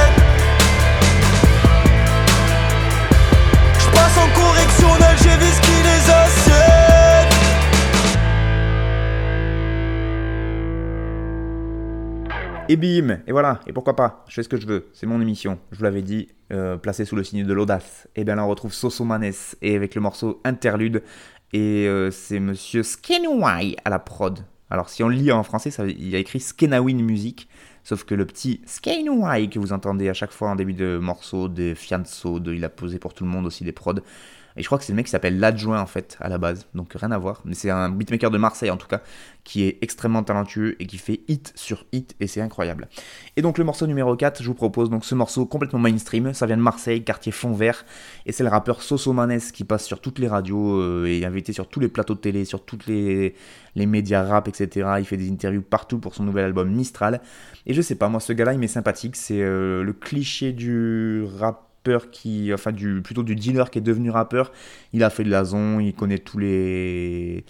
[12.69, 15.21] Et bim, et voilà, et pourquoi pas, je fais ce que je veux, c'est mon
[15.21, 18.09] émission, je vous l'avais dit, euh, placé sous le signe de l'audace.
[18.17, 21.01] Et bien là on retrouve Sosomanes, et avec le morceau Interlude,
[21.53, 24.39] et euh, c'est monsieur Skenway à la prod.
[24.69, 27.47] Alors si on le lit en français, ça, il y a écrit Skenawin Music,
[27.85, 31.47] sauf que le petit Skenway que vous entendez à chaque fois en début de morceau,
[31.47, 34.01] des fianso, de, il a posé pour tout le monde aussi des prods,
[34.57, 36.67] et je crois que c'est le mec qui s'appelle l'adjoint en fait à la base,
[36.73, 37.41] donc rien à voir.
[37.45, 39.01] Mais c'est un beatmaker de Marseille en tout cas,
[39.43, 42.89] qui est extrêmement talentueux et qui fait hit sur hit et c'est incroyable.
[43.35, 46.45] Et donc le morceau numéro 4, je vous propose donc ce morceau complètement mainstream, ça
[46.47, 47.85] vient de Marseille, quartier Fond Vert,
[48.25, 51.69] et c'est le rappeur Sosomanes qui passe sur toutes les radios euh, et invité sur
[51.69, 53.35] tous les plateaux de télé, sur tous les,
[53.75, 54.89] les médias rap, etc.
[54.99, 57.21] Il fait des interviews partout pour son nouvel album Mistral.
[57.65, 61.23] Et je sais pas, moi ce gars-là il m'est sympathique, c'est euh, le cliché du
[61.37, 61.66] rap
[62.11, 64.51] qui, enfin du, plutôt du dealer qui est devenu rappeur.
[64.93, 67.45] Il a fait de la zone, il connaît tous les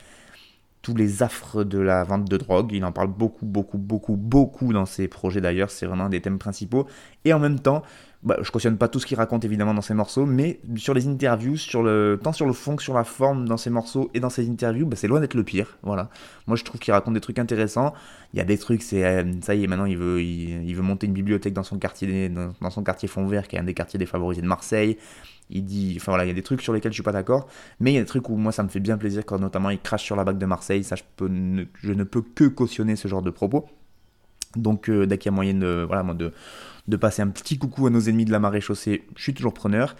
[0.82, 2.72] tous les affres de la vente de drogue.
[2.72, 5.70] Il en parle beaucoup, beaucoup, beaucoup, beaucoup dans ses projets d'ailleurs.
[5.70, 6.88] C'est vraiment un des thèmes principaux.
[7.26, 7.84] Et en même temps,
[8.24, 11.08] bah, je cautionne pas tout ce qu'il raconte évidemment dans ses morceaux, mais sur les
[11.08, 11.56] interviews,
[12.22, 14.88] tant sur le fond que sur la forme dans ses morceaux et dans ses interviews,
[14.88, 15.78] bah, c'est loin d'être le pire.
[15.84, 16.10] Voilà.
[16.48, 17.94] Moi je trouve qu'il raconte des trucs intéressants.
[18.34, 20.82] Il y a des trucs, c'est euh, ça y est, maintenant il veut, il, veut
[20.82, 23.76] monter une bibliothèque dans son quartier, dans, son quartier Fond Vert, qui est un des
[23.76, 24.98] quartiers défavorisés de Marseille.
[25.50, 27.48] Il dit, enfin voilà, il y a des trucs sur lesquels je suis pas d'accord,
[27.80, 29.70] mais il y a des trucs où moi ça me fait bien plaisir quand notamment
[29.70, 30.84] il crache sur la bague de Marseille.
[30.84, 33.66] Ça, je ne peux que cautionner ce genre de propos.
[34.56, 36.34] Donc euh, dès qu'il y a moyen de, voilà, moi, de,
[36.88, 39.54] de passer un petit coucou à nos ennemis de la marée chaussée, je suis toujours
[39.54, 39.96] preneur.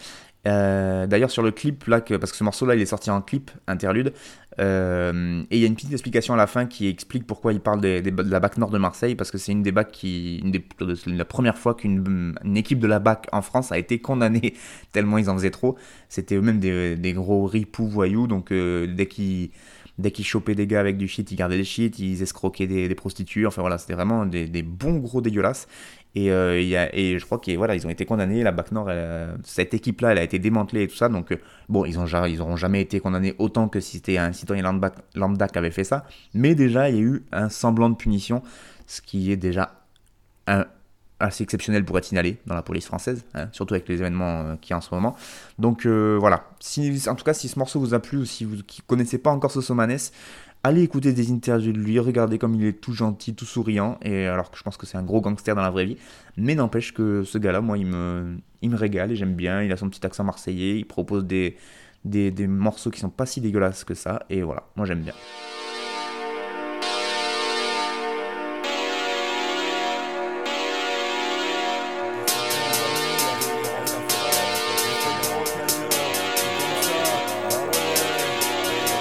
[0.48, 3.22] Euh, d'ailleurs sur le clip là, parce que ce morceau là il est sorti en
[3.22, 4.14] clip interlude,
[4.60, 7.60] euh, et il y a une petite explication à la fin qui explique pourquoi il
[7.60, 10.64] parle de la BAC Nord de Marseille, parce que c'est une des BAC qui, des,
[11.08, 14.54] la première fois qu'une équipe de la BAC en France a été condamnée
[14.94, 15.76] tellement ils en faisaient trop.
[16.08, 19.50] C'était eux-mêmes des, gros ripoux voyous, donc dès qu'ils
[19.98, 22.94] dès qu'ils chopaient des gars avec du shit, ils gardaient des shit, ils escroquaient des,
[22.96, 25.68] prostituées, enfin voilà, c'était vraiment des, bons gros dégueulasses.
[26.18, 28.90] Et, euh, et je crois qu'ils voilà, ont été condamnés, la BAC Nord,
[29.44, 31.38] cette équipe-là, elle a été démantelée et tout ça, donc euh,
[31.70, 34.92] bon, ils, ont, ils auront jamais été condamnés autant que si c'était un citoyen lambda,
[35.14, 38.42] lambda qui avait fait ça, mais déjà, il y a eu un semblant de punition,
[38.88, 39.74] ce qui est déjà
[41.20, 44.56] assez exceptionnel pour être signalé dans la police française, hein, surtout avec les événements euh,
[44.56, 45.16] qu'il y a en ce moment.
[45.60, 48.46] Donc euh, voilà, si, en tout cas si ce morceau vous a plu ou si
[48.46, 49.98] vous ne connaissez pas encore Sosomanes,
[50.64, 54.26] allez écouter des interviews de lui, regardez comme il est tout gentil, tout souriant, et
[54.28, 55.98] alors que je pense que c'est un gros gangster dans la vraie vie,
[56.36, 59.72] mais n'empêche que ce gars-là, moi, il me, il me régale et j'aime bien, il
[59.72, 61.58] a son petit accent marseillais, il propose des,
[62.06, 65.14] des, des morceaux qui sont pas si dégueulasses que ça, et voilà, moi j'aime bien.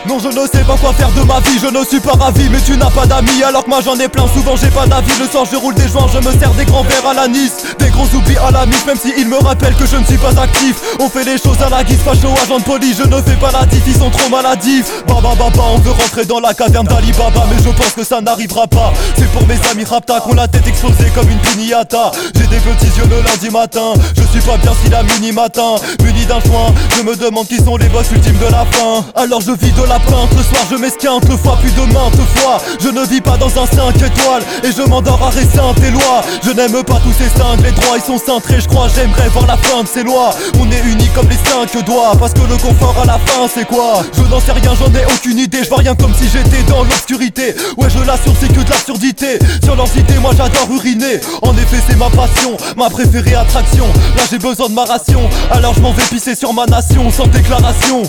[0.09, 2.49] Non je ne sais pas quoi faire de ma vie, je ne suis pas ravi
[2.49, 5.13] Mais tu n'as pas d'amis alors que moi j'en ai plein Souvent j'ai pas d'avis,
[5.19, 7.65] le soir je roule des joints Je me sers des grands verres à la Nice
[7.79, 10.41] Des gros oublis à la mise Même si me rappellent que je ne suis pas
[10.41, 10.77] actif.
[11.01, 13.51] On fait les choses à la guise, facho, agent de police Je ne fais pas
[13.51, 15.05] la diff, ils sont trop maladifs.
[15.07, 18.21] Baba baba, on veut rentrer dans la caverne d'Ali Baba Mais je pense que ça
[18.21, 18.93] n'arrivera pas.
[19.17, 22.93] C'est pour mes amis rapta qu'on la tête explosée comme une pignata J'ai des petits
[22.99, 25.77] yeux le lundi matin Je suis pas bien si la mini matin.
[26.03, 29.05] Muni d'un joint, je me demande qui sont les boss ultimes de la fin.
[29.15, 32.59] Alors je vis de la soir je m'esquinte le fois puis de maintes fois.
[32.81, 36.23] Je ne vis pas dans un 5 étoiles Et je m'endors à récent tes lois.
[36.45, 38.89] Je n'aime pas tous ces cinq Les droits ils sont cintrés je crois.
[38.95, 40.31] J'aimerais voir la fin de ces lois.
[40.61, 43.67] On est unis comme les cinq doigts Parce que le confort à la fin c'est
[43.67, 44.03] quoi?
[44.17, 45.65] Je n'en sais rien j'en ai aucune idée.
[45.65, 47.55] Je vois rien comme si j'étais dans l'obscurité.
[47.77, 49.39] Ouais je l'assure c'est que de l'absurdité.
[49.65, 51.21] Sur leur cité moi j'adore uriner.
[51.43, 53.87] En effet c'est ma passion Ma préférée attraction.
[54.17, 55.29] Là j'ai besoin de ma ration.
[55.51, 58.03] Alors je m'en vais pisser sur ma nation Sans déclaration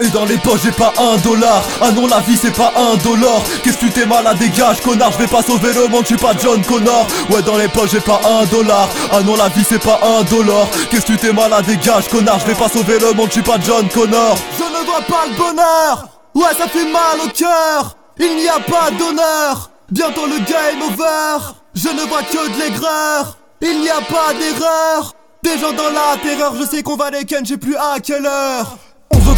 [0.00, 1.62] et dans les poches j'ai pas un dollar.
[1.80, 3.42] Ah non la vie c'est pas un dollar.
[3.62, 5.12] Qu'est-ce que tu t'es malade dégage connard.
[5.12, 7.06] Je vais pas sauver le monde je suis pas John Connor.
[7.30, 8.88] Ouais dans les poches j'ai pas un dollar.
[9.12, 10.68] Ah non la vie c'est pas un dollar.
[10.90, 12.38] Qu'est-ce que tu t'es malade dégage connard.
[12.40, 14.36] Je vais pas sauver le monde je suis pas John Connor.
[14.58, 16.08] Je ne vois pas le bonheur.
[16.34, 17.96] Ouais ça fait mal au cœur.
[18.18, 19.70] Il n'y a pas d'honneur.
[19.90, 21.54] Bientôt le game over.
[21.74, 23.38] Je ne vois que de l'aigreur.
[23.60, 25.14] Il n'y a pas d'erreur.
[25.42, 28.26] Des gens dans la terreur Je sais qu'on va les ken j'ai plus à quelle
[28.26, 28.76] heure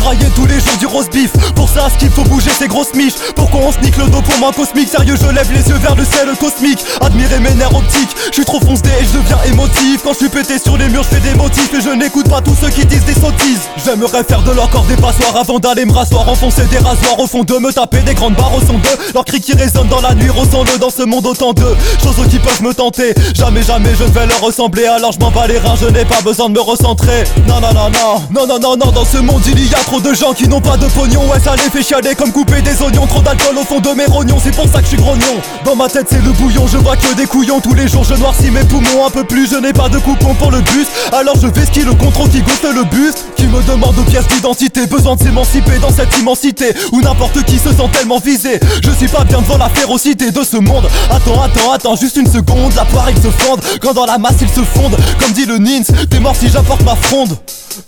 [0.00, 1.32] grailler tous les jours du roast beef.
[1.54, 4.38] Pour ça ce qu'il faut bouger c'est grosses miches Pourquoi on snique le dos pour
[4.38, 4.88] moi cosmique?
[4.88, 6.84] Sérieux je lève les yeux vers le ciel cosmique.
[7.00, 8.14] Admirer mes nerfs optiques.
[8.30, 10.00] Je suis trop foncé et je deviens émotif.
[10.04, 11.72] Quand je suis pété sur les murs mur, je fais des motifs.
[11.74, 13.62] Et je n'écoute pas tous ceux qui disent des sottises.
[13.84, 17.26] J'aimerais faire de leur corps des passoires avant d'aller me rasseoir, enfoncer des rasoirs au
[17.26, 18.98] fond d'eux, me taper des grandes barres au son d'eux.
[19.14, 21.66] Leurs cris qui résonnent dans la nuit, ressent-le dans ce monde autant de
[22.02, 23.14] choses qui peuvent me tenter.
[23.34, 26.20] Jamais, jamais je vais leur ressembler, alors je m'en bats les reins, je n'ai pas
[26.22, 27.24] besoin de me recentrer.
[27.46, 30.00] Non, non, non, non, non, non, non, non, dans ce monde il y a trop
[30.00, 31.28] de gens qui n'ont pas de pognon.
[31.28, 34.04] Ouais, ça les fait chialer comme couper des oignons, trop d'alcool au fond de mes
[34.06, 35.40] rognons, c'est pour ça que je suis grognon.
[35.64, 38.14] Dans ma tête c'est le bouillon, je vois que des couillons tous les jours, je
[38.14, 40.86] noircis mes poumons un peu plus, je n'ai pas de coupon pour le bus.
[41.10, 44.28] Alors je vais skier le contrôle qui gonfle le bus, qui me demande aux pièces
[44.28, 48.60] d'identité, besoin de s'émanciper dans cette immensité où n'importe qui se sent tellement visé.
[48.84, 50.88] Je suis pas bien devant la férocité de ce monde.
[51.10, 54.36] Attends, attends, attends, juste une seconde, la poire ils se fondent, quand dans la masse
[54.40, 57.36] ils se fondent, comme dit le Nins, t'es mort si j'apporte ma fronde.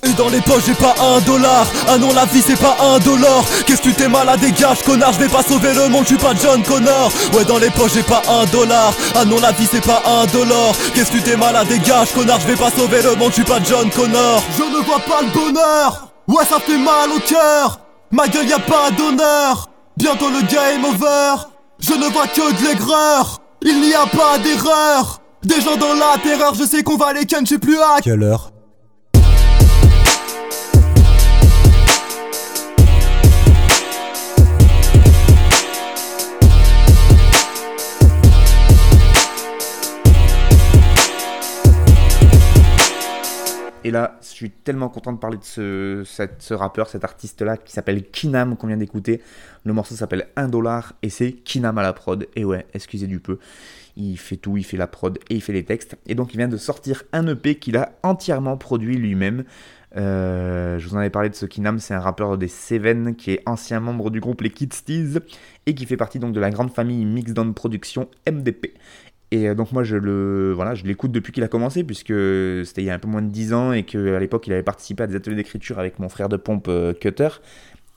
[0.04, 2.98] Et dans les poches j'ai pas un dollar Ah non la vie c'est pas un
[3.00, 3.44] dollar.
[3.66, 6.16] Qu'est-ce que tu t'es malade dégage connard Je vais pas sauver le monde je suis
[6.16, 7.12] pas John Connor.
[7.34, 8.94] Ouais dans les poches j'ai pas un dollar.
[9.14, 10.72] Ah non la vie c'est pas un dollar.
[10.94, 13.44] Qu'est-ce que tu t'es malade dégage connard Je vais pas sauver le monde je suis
[13.44, 14.42] pas John Connor.
[14.56, 16.08] Je ne vois pas le bonheur.
[16.28, 17.80] Ouais ça fait mal au cœur.
[18.10, 19.68] Ma gueule y a pas d'honneur.
[19.98, 21.42] Bientôt le game over
[21.78, 23.42] Je ne vois que de l'aigreur.
[23.60, 25.20] Il n'y a pas d'erreur.
[25.44, 28.00] Des gens dans la terreur Je sais qu'on va les ken je sais plus à
[28.00, 28.51] quelle heure?
[43.84, 48.08] Et là, je suis tellement content de parler de ce, rappeur, cet artiste-là qui s'appelle
[48.10, 49.20] Kinam, qu'on vient d'écouter.
[49.64, 52.28] Le morceau s'appelle 1 dollar et c'est Kinam à la prod.
[52.36, 53.38] Et ouais, excusez du peu.
[53.96, 55.96] Il fait tout, il fait la prod et il fait les textes.
[56.06, 59.44] Et donc il vient de sortir un EP qu'il a entièrement produit lui-même.
[59.96, 63.32] Euh, je vous en avais parlé de ce Kinam, c'est un rappeur des Seven qui
[63.32, 65.18] est ancien membre du groupe Les Kidsties
[65.66, 68.74] et qui fait partie donc de la grande famille Mixdown Production MDP.
[69.32, 72.12] Et euh, donc moi je le voilà, je l'écoute depuis qu'il a commencé puisque
[72.66, 74.62] c'était il y a un peu moins de 10 ans et qu'à l'époque il avait
[74.62, 77.30] participé à des ateliers d'écriture avec mon frère de pompe euh, Cutter.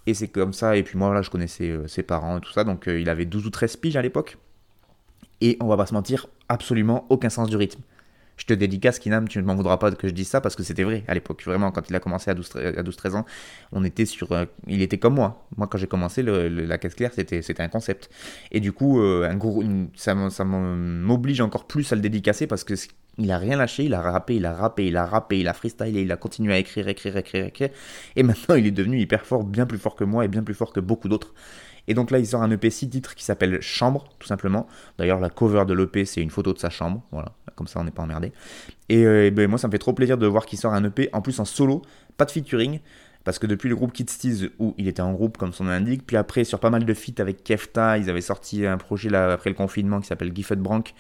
[0.08, 2.54] Et c'est comme ça, et puis moi là je connaissais euh, ses parents et tout
[2.54, 4.38] ça, donc il avait 12 ou 13 piges à l'époque.
[5.42, 7.82] Et on va pas se mentir, absolument aucun sens du rythme.
[8.38, 10.64] Je te dédicace, Kinam, tu ne m'en voudras pas que je dise ça parce que
[10.64, 11.44] c'était vrai à l'époque.
[11.46, 13.26] Vraiment, quand il a commencé à 12-13 à 12-13 ans,
[13.72, 14.32] on était sur.
[14.32, 15.48] euh, il était comme moi.
[15.58, 18.10] Moi, quand j'ai commencé, la caisse claire, c'était un concept.
[18.52, 19.38] Et du coup, euh, un
[19.96, 22.74] ça m'oblige encore plus à le dédicacer parce que
[23.18, 23.86] il a rien lâché.
[23.86, 26.54] Il a rappé, il a rappé, il a rappé, il a freestylé, il a continué
[26.54, 27.70] à écrire, écrire, écrire, écrire.
[28.16, 30.54] Et maintenant, il est devenu hyper fort, bien plus fort que moi et bien plus
[30.54, 31.34] fort que beaucoup d'autres.
[31.88, 34.68] Et donc là, il sort un EP 6 titres qui s'appelle Chambre, tout simplement.
[34.98, 37.02] D'ailleurs, la cover de l'EP, c'est une photo de sa chambre.
[37.12, 38.32] Voilà, comme ça, on n'est pas emmerdé.
[38.90, 41.10] Et euh, ben, moi, ça me fait trop plaisir de voir qu'il sort un EP,
[41.14, 41.82] en plus en solo,
[42.18, 42.80] pas de featuring.
[43.26, 45.72] Parce que depuis le groupe Kids Tease, où il était en groupe comme son nom
[45.72, 49.10] l'indique, puis après sur pas mal de feats avec Kefta, ils avaient sorti un projet
[49.10, 50.94] là après le confinement qui s'appelle Gifford Brank.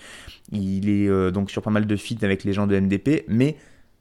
[0.51, 3.57] Il est euh, donc sur pas mal de feats avec les gens de MDP, mais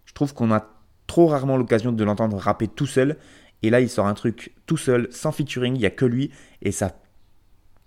[0.06, 0.66] je trouve qu'on a
[1.06, 3.18] trop rarement l'occasion de l'entendre rapper tout seul.
[3.64, 6.30] Et là, il sort un truc tout seul, sans featuring, il n'y a que lui,
[6.60, 6.92] et ça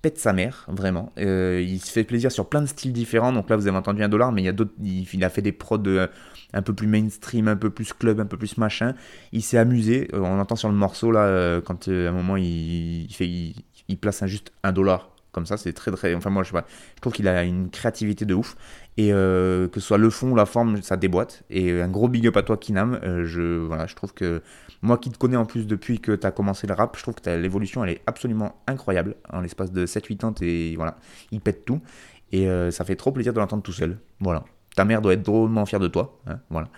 [0.02, 1.12] pète sa mère, vraiment.
[1.20, 3.32] Euh, il se fait plaisir sur plein de styles différents.
[3.32, 4.74] Donc là, vous avez entendu un dollar, mais il y a d'autres.
[4.82, 6.08] Il, a fait des prods euh,
[6.52, 8.96] un peu plus mainstream, un peu plus club, un peu plus machin.
[9.34, 10.08] Il s'est amusé.
[10.16, 14.24] Euh, on entend sur le morceau là, quand à un moment il, fait, il place
[14.24, 15.12] un, juste un dollar.
[15.32, 16.16] Comme ça, c'est très très.
[16.16, 16.66] Enfin, moi, je, sais pas,
[16.96, 18.56] je trouve qu'il a une créativité de ouf.
[19.00, 21.44] Et euh, que ce soit le fond la forme, ça déboîte.
[21.52, 23.00] Et un gros big up à toi, Kinam.
[23.04, 24.42] Euh, je, voilà, je trouve que
[24.82, 27.14] moi qui te connais en plus depuis que tu as commencé le rap, je trouve
[27.16, 29.16] que l'évolution elle est absolument incroyable.
[29.32, 30.98] En l'espace de 7-8 ans, t'es- voilà,
[31.32, 31.80] il pète tout.
[32.32, 33.98] Et euh, ça fait trop plaisir de l'entendre tout seul.
[34.20, 34.44] Voilà.
[34.76, 36.20] Ta mère doit être drôlement fière de toi.
[36.28, 36.70] hein, voilà.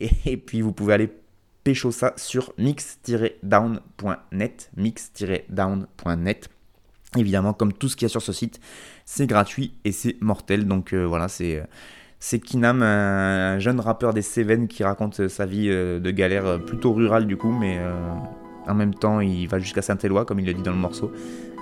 [0.00, 1.08] Et, et puis vous pouvez aller
[1.64, 4.70] pécho ça sur mix-down.net.
[4.76, 6.48] Mix-down.net.
[7.16, 8.60] Évidemment, comme tout ce qu'il y a sur ce site,
[9.04, 10.66] c'est gratuit et c'est mortel.
[10.66, 11.62] Donc euh, voilà, c'est.
[12.22, 16.58] C'est Kinam, un jeune rappeur des Cévennes qui raconte sa vie euh, de galère euh,
[16.58, 17.94] plutôt rurale du coup, mais euh,
[18.66, 21.10] en même temps il va jusqu'à Saint-Éloi, comme il le dit dans le morceau,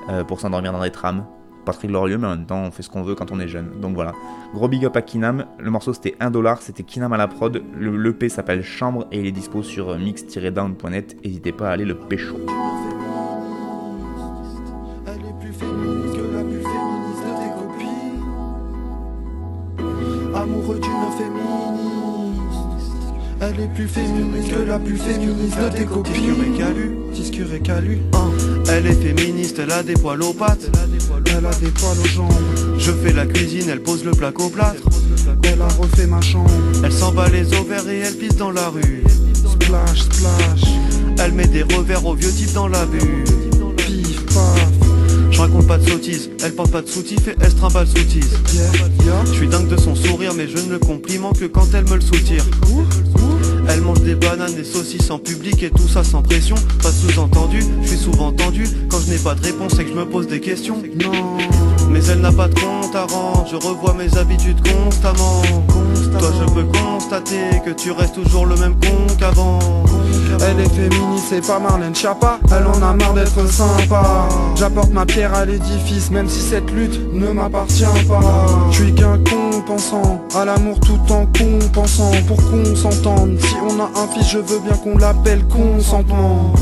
[0.08, 1.24] euh, pour s'endormir dans des trams.
[1.64, 3.46] Pas très glorieux, mais en même temps on fait ce qu'on veut quand on est
[3.46, 3.80] jeune.
[3.80, 4.12] Donc voilà,
[4.52, 5.46] gros big up à Kinam.
[5.60, 7.62] Le morceau c'était 1$, c'était Kinam à la prod.
[7.78, 11.16] Le l'EP s'appelle Chambre et il est dispo sur euh, mix-down.net.
[11.24, 12.36] N'hésitez pas à aller le pécho.
[23.48, 26.34] Elle est plus féministe que la plus féministe de tes copines.
[27.14, 27.98] Discure et calu.
[28.70, 30.70] Elle est féministe, elle a des poils aux pattes.
[31.26, 32.32] Elle a des poils aux jambes.
[32.78, 34.82] Je fais la cuisine, elle pose le plat au plâtre.
[35.44, 36.50] Elle a refait ma chambre.
[36.84, 39.02] Elle s'en bat les ovaires et elle pisse dans la rue.
[39.32, 40.74] Splash, splash.
[41.18, 43.24] Elle met des revers aux vieux types dans la vue.
[43.78, 44.68] Pif, paf.
[45.30, 48.36] Je raconte pas de sottises, elle porte pas de soutif et elle se trimballe soutise.
[49.24, 51.94] Je suis dingue de son sourire, mais je ne le complimente que quand elle me
[51.94, 52.44] le soutire.
[53.68, 56.56] Elle mange des bananes, des saucisses en public et tout ça sans pression.
[56.82, 58.64] Pas sous-entendu, je suis souvent tendu.
[58.88, 60.82] Quand je n'ai pas de réponse et que je me pose des questions.
[61.00, 61.12] Non,
[61.90, 63.46] mais elle n'a pas de compte à rendre.
[63.50, 65.42] Je revois mes habitudes constamment.
[66.18, 69.58] Toi, je peux constater que tu restes toujours le même con qu'avant.
[70.40, 74.28] Elle est féministe, c'est pas Marlène Chapa Elle en a marre d'être sympa.
[74.56, 78.46] J'apporte ma pierre à l'édifice Même si cette lutte ne m'appartient pas.
[78.70, 82.12] Je suis qu'un compensant À l'amour tout en compensant.
[82.26, 86.52] Pour qu'on s'entende Si on a un fils je veux bien qu'on l'appelle consentement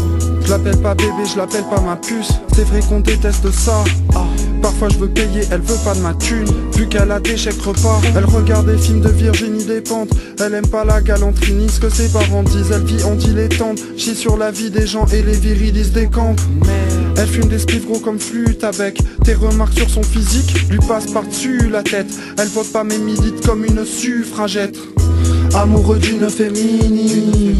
[0.46, 2.30] je l'appelle pas bébé, je l'appelle pas ma puce.
[2.54, 3.82] C'est vrai qu'on déteste ça.
[4.14, 4.24] Ah.
[4.62, 6.46] Parfois je veux payer, elle veut pas de ma thune.
[6.76, 10.10] Vu qu'elle a des chèques repas Elle regarde des films de Virginie Despentes.
[10.40, 12.70] Elle aime pas la galanterie ni ce que ses parents disent.
[12.72, 16.36] Elle vit en dilettante Chie sur la vie des gens et les virilistes des camps.
[17.16, 20.70] Elle fume des spliffs gros comme flûte avec Tes remarques sur son physique.
[20.70, 22.08] Lui passent par-dessus la tête.
[22.38, 24.78] Elle vote pas mais milite comme une suffragette.
[25.54, 27.56] Amoureux d'une féminine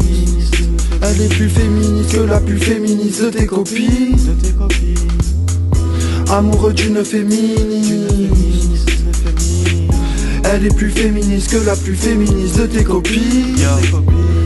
[1.01, 4.17] elle est plus féministe que la plus féministe de tes copines.
[6.29, 8.91] Amoureux d'une féministe.
[10.43, 13.57] Elle est plus féministe que la plus féministe de tes copines.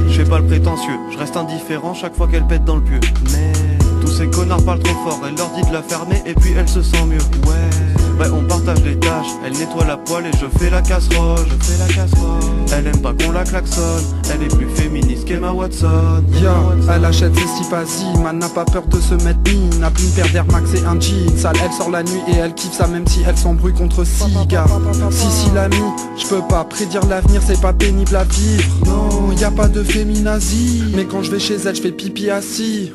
[0.07, 2.99] Je fais pas le prétentieux, je reste indifférent chaque fois qu'elle pète dans le pieu.
[3.31, 3.53] Mais
[4.01, 6.67] tous ces connards parlent trop fort, elle leur dit de la fermer et puis elle
[6.67, 7.49] se sent mieux.
[7.49, 9.31] Ouais Ouais, on partage les tâches.
[9.43, 11.39] Elle nettoie la poêle et je fais la casserole.
[11.39, 12.39] Je fais la casserole.
[12.71, 14.03] Elle aime pas qu'on la klaxonne.
[14.31, 16.23] Elle est plus féministe qu'Emma Watson.
[16.39, 16.53] Yeah,
[16.93, 18.05] elle achète ses sipasi.
[18.21, 19.79] Man n'a pas peur de se mettre mine.
[19.79, 21.35] N'a plus une paire d'Air Max et un jean.
[21.35, 24.03] Sale, elle sort la nuit et elle kiffe ça même si elle s'embrouille contre
[24.47, 24.67] gars
[25.09, 25.81] Si, si, l'ami,
[26.15, 28.63] je peux pas prédire l'avenir, c'est pas pénible à vivre.
[28.85, 30.83] Non, y a pas de féminazie.
[30.95, 32.91] Mais quand je vais chez elle, je fais pipi assis.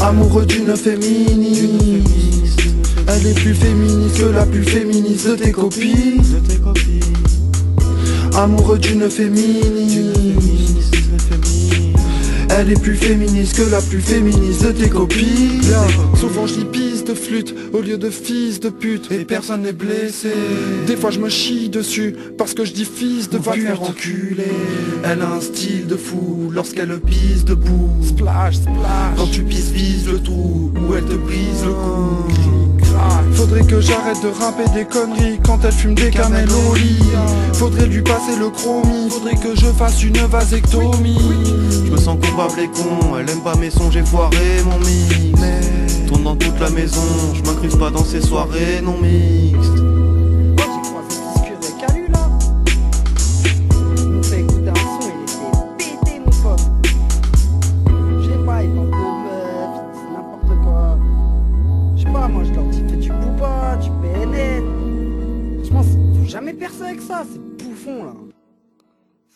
[0.00, 2.33] Amoureux d'une féminine.
[3.08, 6.22] Elle est plus féministe que la plus féministe de tes copines.
[8.36, 10.12] Amoureux d'une féminine
[12.56, 15.60] elle est plus féministe que la plus féministe de tes copines.
[16.14, 19.10] Souvent je pisse de flûte au lieu de fils de pute.
[19.10, 20.32] Et personne n'est blessé.
[20.86, 24.52] Des fois je me chie dessus parce que je dis fils de va faire enculer.
[25.02, 27.90] Elle a un style de fou lorsqu'elle pisse debout.
[28.02, 29.16] Splash, splash.
[29.16, 32.63] Quand tu pisses vise le trou ou elle te brise le cou
[33.32, 37.02] Faudrait que j'arrête de rapper des conneries quand elle fume des camels au lit.
[37.52, 41.18] Faudrait lui passer le chromie, faudrait que je fasse une vasectomie.
[41.70, 45.40] Je me sens coupable et con, elle aime pas mes sons, j'ai foiré mon mix.
[46.06, 47.02] Tourne dans toute la maison,
[47.34, 50.03] je m'incruste pas dans ces soirées non mixtes.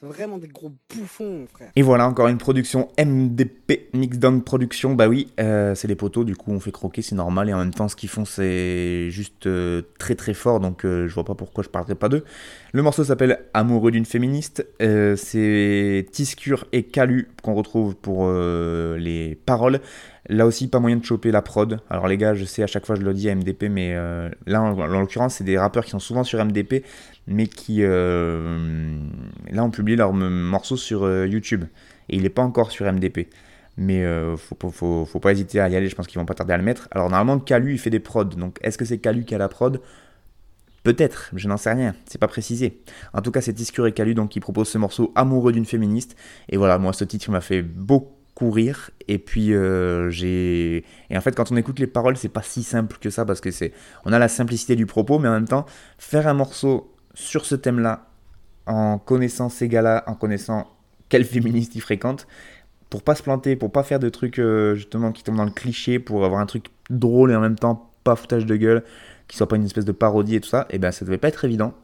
[0.01, 1.71] C'est vraiment des gros bouffons, frère.
[1.77, 4.95] Et voilà, encore une production MDP, Mixdown Production.
[4.95, 7.49] Bah oui, euh, c'est les poteaux, du coup on fait croquer, c'est normal.
[7.49, 10.59] Et en même temps, ce qu'ils font, c'est juste euh, très très fort.
[10.59, 12.25] Donc euh, je vois pas pourquoi je parlerai pas d'eux.
[12.73, 14.67] Le morceau s'appelle Amoureux d'une féministe.
[14.81, 19.81] c'est Tiscure et Calu qu'on retrouve pour les paroles.
[20.29, 21.81] Là aussi, pas moyen de choper la prod.
[21.89, 23.95] Alors les gars, je sais, à chaque fois je le dis à MDP, mais
[24.47, 26.85] là, en l'occurrence, c'est des rappeurs qui sont souvent sur MDP
[27.29, 28.99] mais qui euh,
[29.51, 31.65] là ont publié leur morceau sur euh, YouTube
[32.09, 33.29] et il n'est pas encore sur MDP.
[33.77, 36.35] Mais euh, faut, faut, faut, pas hésiter à y aller, je pense qu'ils vont pas
[36.35, 36.89] tarder à le mettre.
[36.91, 39.49] Alors normalement Calu il fait des prods, donc est-ce que c'est Calu qui a la
[39.49, 39.81] prod?
[40.83, 42.83] Peut-être, je n'en sais rien, c'est pas précisé.
[43.13, 46.17] En tout cas c'est Tiscure et Calu donc qui propose ce morceau Amoureux d'une féministe.
[46.49, 49.53] Et voilà, moi ce titre m'a fait beaucoup rire et puis
[50.11, 53.25] j'ai et en fait quand on écoute les paroles c'est pas si simple que ça
[53.25, 53.73] parce que c'est
[54.05, 55.67] on a la simplicité du propos mais en même temps
[55.99, 58.07] faire un morceau sur ce thème-là,
[58.67, 60.69] en connaissant ces gars-là, en connaissant
[61.09, 62.29] quel féministe ils fréquentent,
[62.91, 65.51] pour pas se planter, pour pas faire de trucs euh, justement qui tombent dans le
[65.51, 68.85] cliché, pour avoir un truc drôle et en même temps pas foutage de gueule,
[69.27, 71.19] qui soit pas une espèce de parodie et tout ça, et eh ben ça devait
[71.19, 71.75] pas être évident.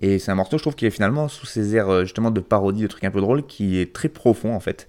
[0.00, 2.40] Et c'est un morceau, je trouve, qui est finalement sous ces airs euh, justement de
[2.40, 4.86] parodie, de trucs un peu drôles, qui est très profond en fait.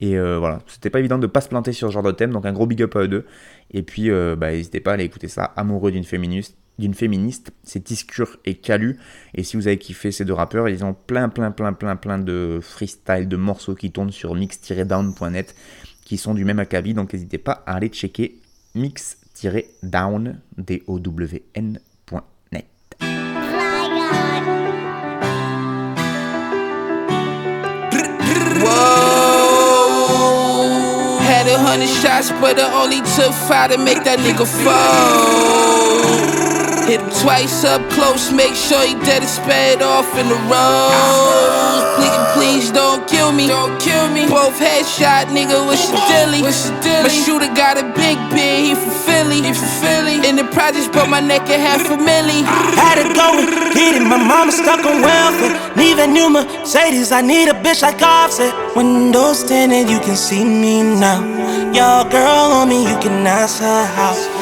[0.00, 2.30] Et euh, voilà, c'était pas évident de pas se planter sur ce genre de thème,
[2.30, 3.24] donc un gros big up à eux deux.
[3.70, 8.54] Et puis, bah, n'hésitez pas à aller écouter ça, Amoureux d'une féministe, c'est Tiscure et
[8.54, 8.98] Calu.
[9.34, 12.18] Et si vous avez kiffé ces deux rappeurs, ils ont plein, plein, plein, plein, plein
[12.18, 15.54] de freestyle, de morceaux qui tournent sur mix-down.net
[16.06, 16.94] qui sont du même acabit.
[16.94, 18.40] Donc n'hésitez pas à aller checker
[18.74, 21.82] mix-down, D-O-W-N.net.
[31.56, 36.45] a hundred shots, but it only took five to make that nigga fall.
[36.86, 41.82] Hit him twice up close, make sure he dead and sped off in the road.
[41.98, 43.48] Nigga, please don't kill me.
[43.48, 44.28] Don't kill me.
[44.28, 46.42] Both headshot, nigga, what's your dilly?
[46.42, 47.02] What's your dilly?
[47.02, 49.42] My shooter got a big beard, he from Philly.
[49.42, 50.22] He from Philly.
[50.28, 52.46] In the projects, but my neck at half a milli.
[52.78, 54.06] Had it going, get it.
[54.06, 55.58] My mama stuck on welfare.
[55.74, 58.54] Neither new Mercedes, I need a bitch like Offset.
[58.76, 61.18] Windows tinted, you can see me now.
[61.74, 64.35] Your girl on me, you can ask her house.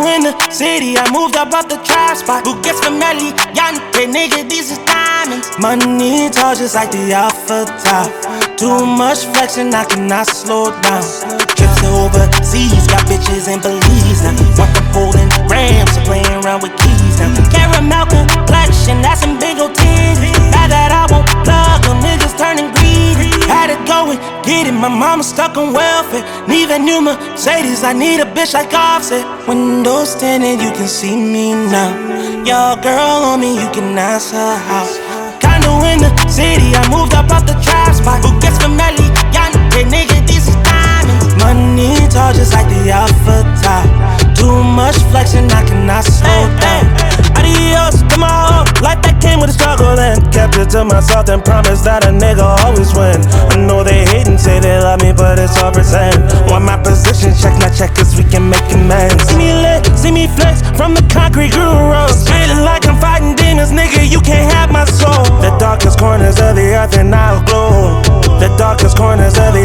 [0.00, 2.46] Condo in the city, I moved up out the trap spot.
[2.46, 3.32] Who gets familiar?
[3.52, 5.48] Yante, nigga, these is diamonds.
[5.58, 8.08] Money tall just like the alpha top.
[8.56, 11.04] Too much flexing, I cannot slow down.
[11.52, 14.32] Trips to overseas, got bitches in Belize now.
[14.56, 17.36] Want the holding grams, playing around with keys now.
[17.52, 20.32] Caramel complexion, that's some big old titties.
[20.52, 23.09] Bad that I won't plug them, niggas turning greedy.
[23.50, 24.72] Had it going, get it.
[24.72, 26.22] My mama stuck on welfare.
[26.46, 29.26] Need a new Mercedes, I need a bitch like Offset.
[29.48, 31.90] Windows tinted, you can see me now.
[32.46, 34.94] Your girl on me, you can ask her house.
[35.42, 38.22] Condo in the city, I moved up off the trap spot.
[38.24, 39.10] Who gets familiar?
[39.34, 41.34] Yante, nigga, these is diamonds.
[41.42, 43.84] Money tall, just like the alpha top.
[44.38, 47.19] Too much flexing, I cannot slow down.
[47.60, 51.28] Adios to my hoe, life that came with a struggle and kept it to myself
[51.28, 53.20] and promised that a nigga always win.
[53.52, 56.24] I know they hate and say they love me, but it's all pretend.
[56.48, 59.28] Want my position, check my check, cause we can make amends.
[59.28, 62.08] See me lit, see me flex from the concrete road.
[62.08, 65.24] Straight like I'm fighting demons, nigga, you can't have my soul.
[65.44, 68.00] The darkest corners of the earth and I'll glow.
[68.40, 69.59] The darkest corners of the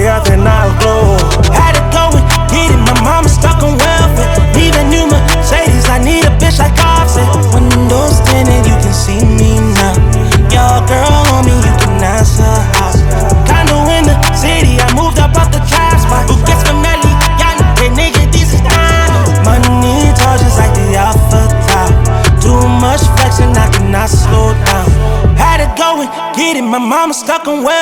[27.25, 27.74] stuck on welfare.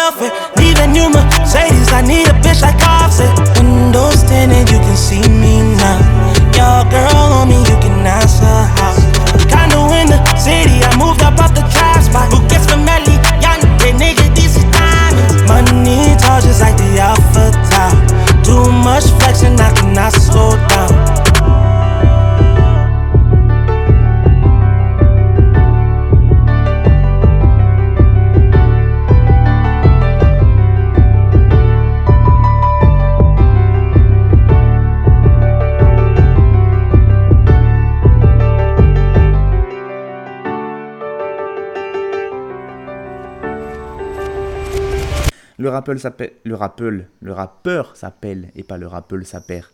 [47.22, 48.50] Le rappeur s'appelle.
[48.56, 49.66] Et pas le rappel s'appelle.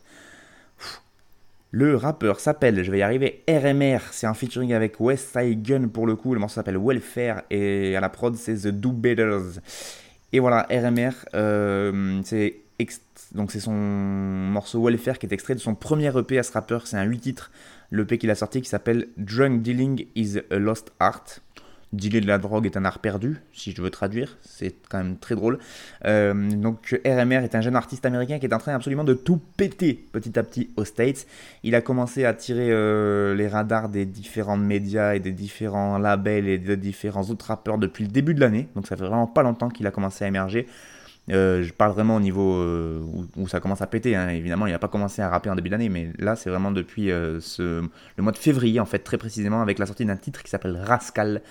[1.71, 3.99] Le rappeur s'appelle, je vais y arriver, RMR.
[4.11, 6.33] C'est un featuring avec West Side Gun pour le coup.
[6.33, 7.43] Le morceau s'appelle Welfare.
[7.51, 9.59] Et à la prod, c'est The Do Betters.
[10.33, 11.11] Et voilà, RMR.
[11.35, 12.61] euh, c'est
[13.33, 16.87] donc c'est son morceau Welfare qui est extrait de son premier EP à ce rappeur.
[16.87, 17.51] C'est un 8 titres.
[17.91, 21.23] Le EP qu'il a sorti qui s'appelle Drunk Dealing is a Lost Art.
[21.91, 25.17] Dealer de la drogue est un art perdu, si je veux traduire, c'est quand même
[25.17, 25.57] très drôle.
[26.05, 29.41] Euh, donc RMR est un jeune artiste américain qui est en train absolument de tout
[29.57, 31.25] péter petit à petit aux States.
[31.63, 36.47] Il a commencé à tirer euh, les radars des différents médias et des différents labels
[36.47, 39.41] et des différents autres rappeurs depuis le début de l'année, donc ça fait vraiment pas
[39.41, 40.67] longtemps qu'il a commencé à émerger.
[41.31, 42.63] Euh, je parle vraiment au niveau
[43.35, 44.15] où, ça commence à péter.
[44.15, 44.29] hein.
[44.29, 47.07] Évidemment, il n'a pas commencé à rapper en début d'année, mais là, c'est vraiment depuis
[47.07, 47.81] le
[48.19, 51.41] mois de février, en fait, très précisément, avec la sortie d'un titre qui s'appelle Rascal.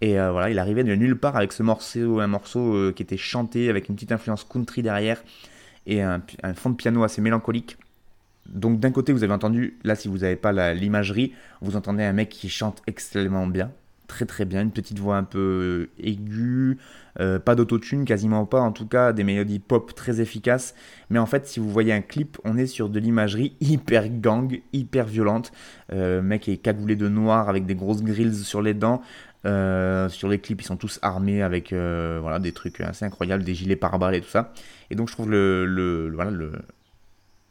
[0.00, 3.02] Et euh, voilà, il arrivait de nulle part avec ce morceau, un morceau euh, qui
[3.02, 5.22] était chanté avec une petite influence country derrière
[5.86, 6.20] et un,
[6.54, 7.78] fond de piano assez mélancolique.
[8.46, 11.32] Donc d'un côté, vous avez entendu, là si vous n'avez pas l'imagerie,
[11.62, 13.70] vous entendez un mec qui chante extrêmement bien,
[14.06, 16.78] très très bien, une petite voix un peu aiguë,
[17.20, 20.74] euh, pas d'autotune, quasiment pas, en tout cas des mélodies pop très efficaces.
[21.10, 24.60] Mais en fait, si vous voyez un clip, on est sur de l'imagerie hyper gang,
[24.72, 25.52] hyper violente.
[25.92, 29.02] Euh, mec est cagoulé de noir avec des grosses grilles sur les dents.
[29.46, 33.44] Euh, sur les clips, ils sont tous armés avec euh, voilà, des trucs assez incroyables,
[33.44, 34.52] des gilets pare-balles et tout ça.
[34.90, 36.52] Et donc je trouve le, le- le- voilà, le,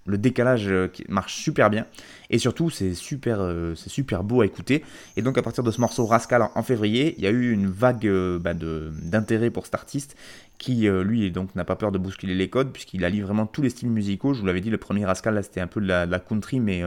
[0.05, 1.85] le décalage euh, marche super bien.
[2.29, 4.83] Et surtout c'est super euh, c'est super beau à écouter.
[5.17, 7.67] Et donc à partir de ce morceau Rascal en, février il y a eu une
[7.67, 10.15] vague euh, bah, d'intérêt pour cet artiste
[10.57, 13.89] qui lui n'a pas peur de bousculer les codes puisqu'il allie vraiment tous les styles
[13.89, 14.33] musicaux.
[14.33, 16.81] Je vous l'avais dit le premier Rascal là c'était un peu de la, country mais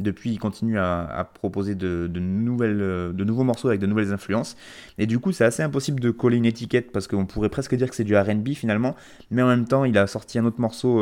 [0.00, 2.78] depuis il continue à, proposer de, nouvelles
[3.14, 4.56] de nouveaux morceaux avec de nouvelles influences.
[4.98, 7.88] Et du coup c'est assez impossible de coller une étiquette parce qu'on pourrait presque dire
[7.88, 8.96] que c'est du R&B finalement.
[9.30, 11.00] Mais en même temps il a sorti un autre morceau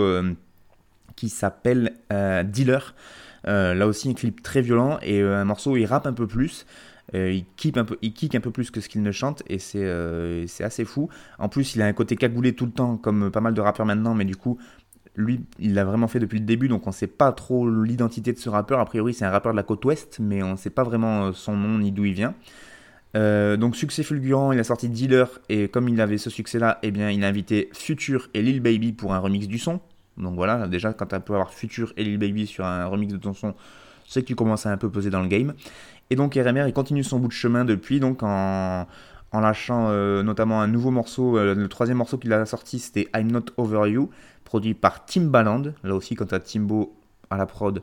[1.20, 2.94] qui s'appelle Dealer.
[3.44, 6.64] là aussi un clip très violent et un morceau où il rappe un peu plus.
[7.12, 11.10] il, kick un peu, plus que ce qu'il ne chante et c'est assez fou.
[11.38, 13.86] En plus, il a un côté cagoulé tout le temps, comme pas mal de rappeurs
[13.86, 14.58] maintenant, mais du coup,
[15.14, 18.32] lui, il l'a vraiment fait depuis le début, donc on ne sait pas trop l'identité
[18.32, 18.80] de ce rappeur.
[18.80, 21.32] A priori, c'est un rappeur de la côte ouest, mais on ne sait pas vraiment
[21.34, 22.34] son nom ni d'où il vient.
[23.16, 26.90] Euh, donc succès fulgurant, il a sorti Dealer et comme il avait ce succès-là, eh
[26.90, 29.80] bien il a invité Future et Lil Baby pour un remix du son.
[30.20, 33.18] Donc voilà, déjà quand tu peux avoir Future et Lil Baby sur un remix de
[33.18, 33.54] ton son,
[34.06, 35.54] c'est que tu commences à un peu peser dans le game.
[36.10, 38.86] Et donc RMR, il continue son bout de chemin depuis, donc en,
[39.32, 41.38] lâchant euh, notamment un nouveau morceau.
[41.38, 44.10] Euh, le troisième morceau qu'il a sorti, c'était I'm Not Over You,
[44.44, 45.62] produit par Timbaland.
[45.84, 46.96] Là aussi, quand tu as Timbo
[47.30, 47.82] à la prod,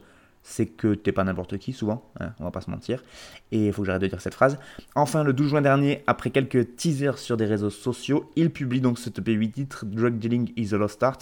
[0.49, 3.03] c'est que t'es pas n'importe qui, souvent, hein, on va pas se mentir.
[3.51, 4.57] Et il faut que j'arrête de dire cette phrase.
[4.95, 8.97] Enfin, le 12 juin dernier, après quelques teasers sur des réseaux sociaux, il publie donc
[8.97, 11.17] ce EP 8 titres, Drug Dealing is a Lost Art.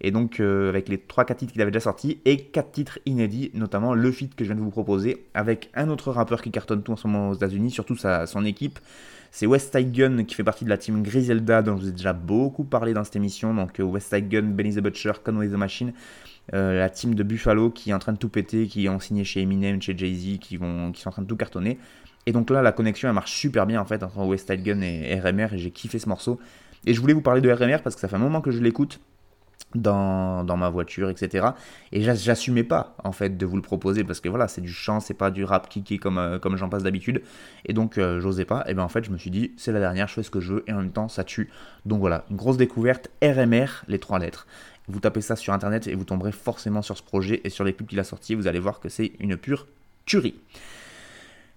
[0.00, 3.52] Et donc, euh, avec les 3-4 titres qu'il avait déjà sortis, et 4 titres inédits,
[3.54, 6.82] notamment le feat que je viens de vous proposer, avec un autre rappeur qui cartonne
[6.82, 8.80] tout en ce moment aux États-Unis, surtout sa, son équipe.
[9.30, 11.92] C'est West Side Gun qui fait partie de la team Griselda, dont je vous ai
[11.92, 13.54] déjà beaucoup parlé dans cette émission.
[13.54, 15.92] Donc, euh, West Side Gun, Benny the Butcher, Conway the Machine.
[16.52, 19.24] Euh, la team de Buffalo qui est en train de tout péter, qui ont signé
[19.24, 21.78] chez Eminem, chez Jay-Z, qui, qui sont en train de tout cartonner.
[22.26, 24.80] Et donc là, la connexion, elle marche super bien en fait entre West Side Gun
[24.80, 26.38] et RMR, et j'ai kiffé ce morceau.
[26.86, 28.60] Et je voulais vous parler de RMR parce que ça fait un moment que je
[28.60, 29.00] l'écoute
[29.74, 31.48] dans, dans, ma voiture, etc.
[31.92, 35.00] Et j'assumais pas, en fait, de vous le proposer, parce que voilà, c'est du chant,
[35.00, 37.22] c'est pas du rap kické comme, euh, comme j'en passe d'habitude.
[37.64, 38.64] Et donc, euh, j'osais pas.
[38.68, 40.40] Et bien, en fait, je me suis dit, c'est la dernière, je fais ce que
[40.40, 41.50] je veux, et en même temps, ça tue.
[41.86, 44.46] Donc voilà, grosse découverte, RMR, les trois lettres.
[44.88, 47.72] Vous tapez ça sur internet et vous tomberez forcément sur ce projet et sur les
[47.72, 48.34] clips qu'il a sortis.
[48.34, 49.66] Vous allez voir que c'est une pure
[50.04, 50.34] tuerie.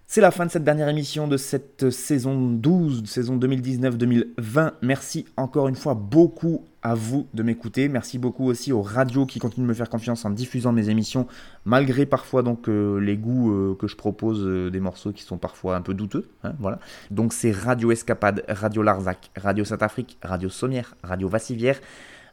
[0.10, 4.72] C'est la fin de cette dernière émission de cette saison 12, saison 2019-2020.
[4.82, 7.90] Merci encore une fois beaucoup à vous de m'écouter.
[7.90, 11.28] Merci beaucoup aussi aux radios qui continuent de me faire confiance en diffusant mes émissions,
[11.66, 15.38] malgré parfois donc euh, les goûts euh, que je propose euh, des morceaux qui sont
[15.38, 16.30] parfois un peu douteux.
[16.46, 16.80] Hein, voilà.
[17.12, 21.82] Donc c'est Radio Escapade, Radio Larzac, Radio Saint-Afrique, Radio Sommière, Radio Vassivière.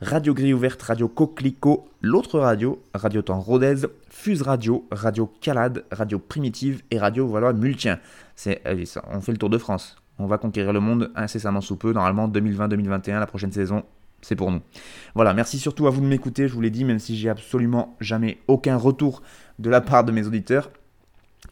[0.04, 6.18] Radio Grille Ouverte, Radio Coquelicot, l'autre radio, Radio Temps Rodez, Fuse Radio, Radio Calade, Radio
[6.18, 7.98] Primitive et Radio Voilà Multien.
[8.46, 9.96] On fait le tour de France.
[10.18, 11.94] On va conquérir le monde incessamment sous peu.
[11.94, 13.82] Normalement, 2020-2021, la prochaine saison,
[14.20, 14.60] c'est pour nous.
[15.14, 17.96] Voilà, merci surtout à vous de m'écouter, je vous l'ai dit, même si j'ai absolument
[17.98, 19.22] jamais aucun retour
[19.58, 20.70] de la part de mes auditeurs.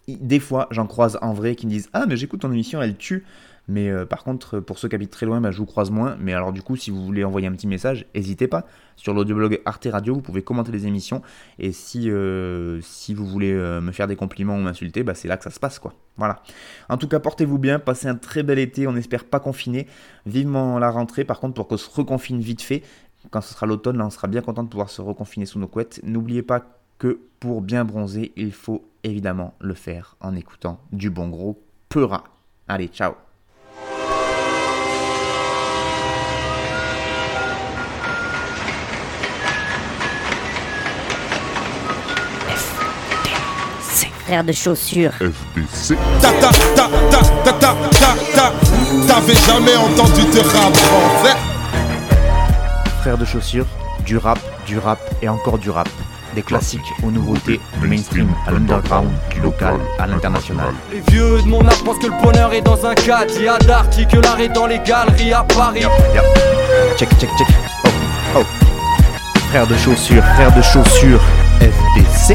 [0.08, 2.98] Des fois, j'en croise en vrai qui me disent Ah, mais j'écoute ton émission, elle
[2.98, 3.24] tue.
[3.68, 6.16] Mais euh, par contre, pour ceux qui habitent très loin, bah, je vous croise moins.
[6.18, 8.66] Mais alors, du coup, si vous voulez envoyer un petit message, n'hésitez pas.
[8.96, 11.22] Sur l'audioblog Arte Radio, vous pouvez commenter les émissions.
[11.58, 15.28] Et si, euh, si vous voulez euh, me faire des compliments ou m'insulter, bah, c'est
[15.28, 15.94] là que ça se passe, quoi.
[16.16, 16.42] Voilà.
[16.88, 18.86] En tout cas, portez-vous bien, passez un très bel été.
[18.86, 19.86] On espère pas confiner.
[20.26, 22.82] Vivement la rentrée, par contre, pour qu'on se reconfine vite fait.
[23.30, 25.68] Quand ce sera l'automne, là, on sera bien content de pouvoir se reconfiner sous nos
[25.68, 26.00] couettes.
[26.02, 26.64] N'oubliez pas
[26.98, 32.24] que pour bien bronzer, il faut évidemment le faire en écoutant du bon gros Peura.
[32.68, 33.14] Allez, ciao
[44.24, 45.12] frère de chaussures.
[45.12, 45.96] FBC.
[46.20, 48.52] Ta ta ta ta ta ta ta ta.
[49.06, 51.36] T'avais jamais entendu de rap français.
[53.00, 53.66] Frère de chaussures,
[54.04, 55.88] du rap, du rap et encore du rap.
[56.34, 60.72] Des classiques aux nouveautés, du mainstream à l'underground, du local à l'international.
[60.90, 63.32] Les vieux de mon âge pensent que le bonheur est dans un cadre.
[63.36, 65.82] Il y a d'arty que l'art est dans les galeries à Paris.
[66.96, 67.48] Check, check, check.
[67.84, 67.88] Oh,
[68.38, 68.44] oh.
[69.50, 71.20] Frère de chaussures, frère de chaussures,
[71.60, 72.34] FDC.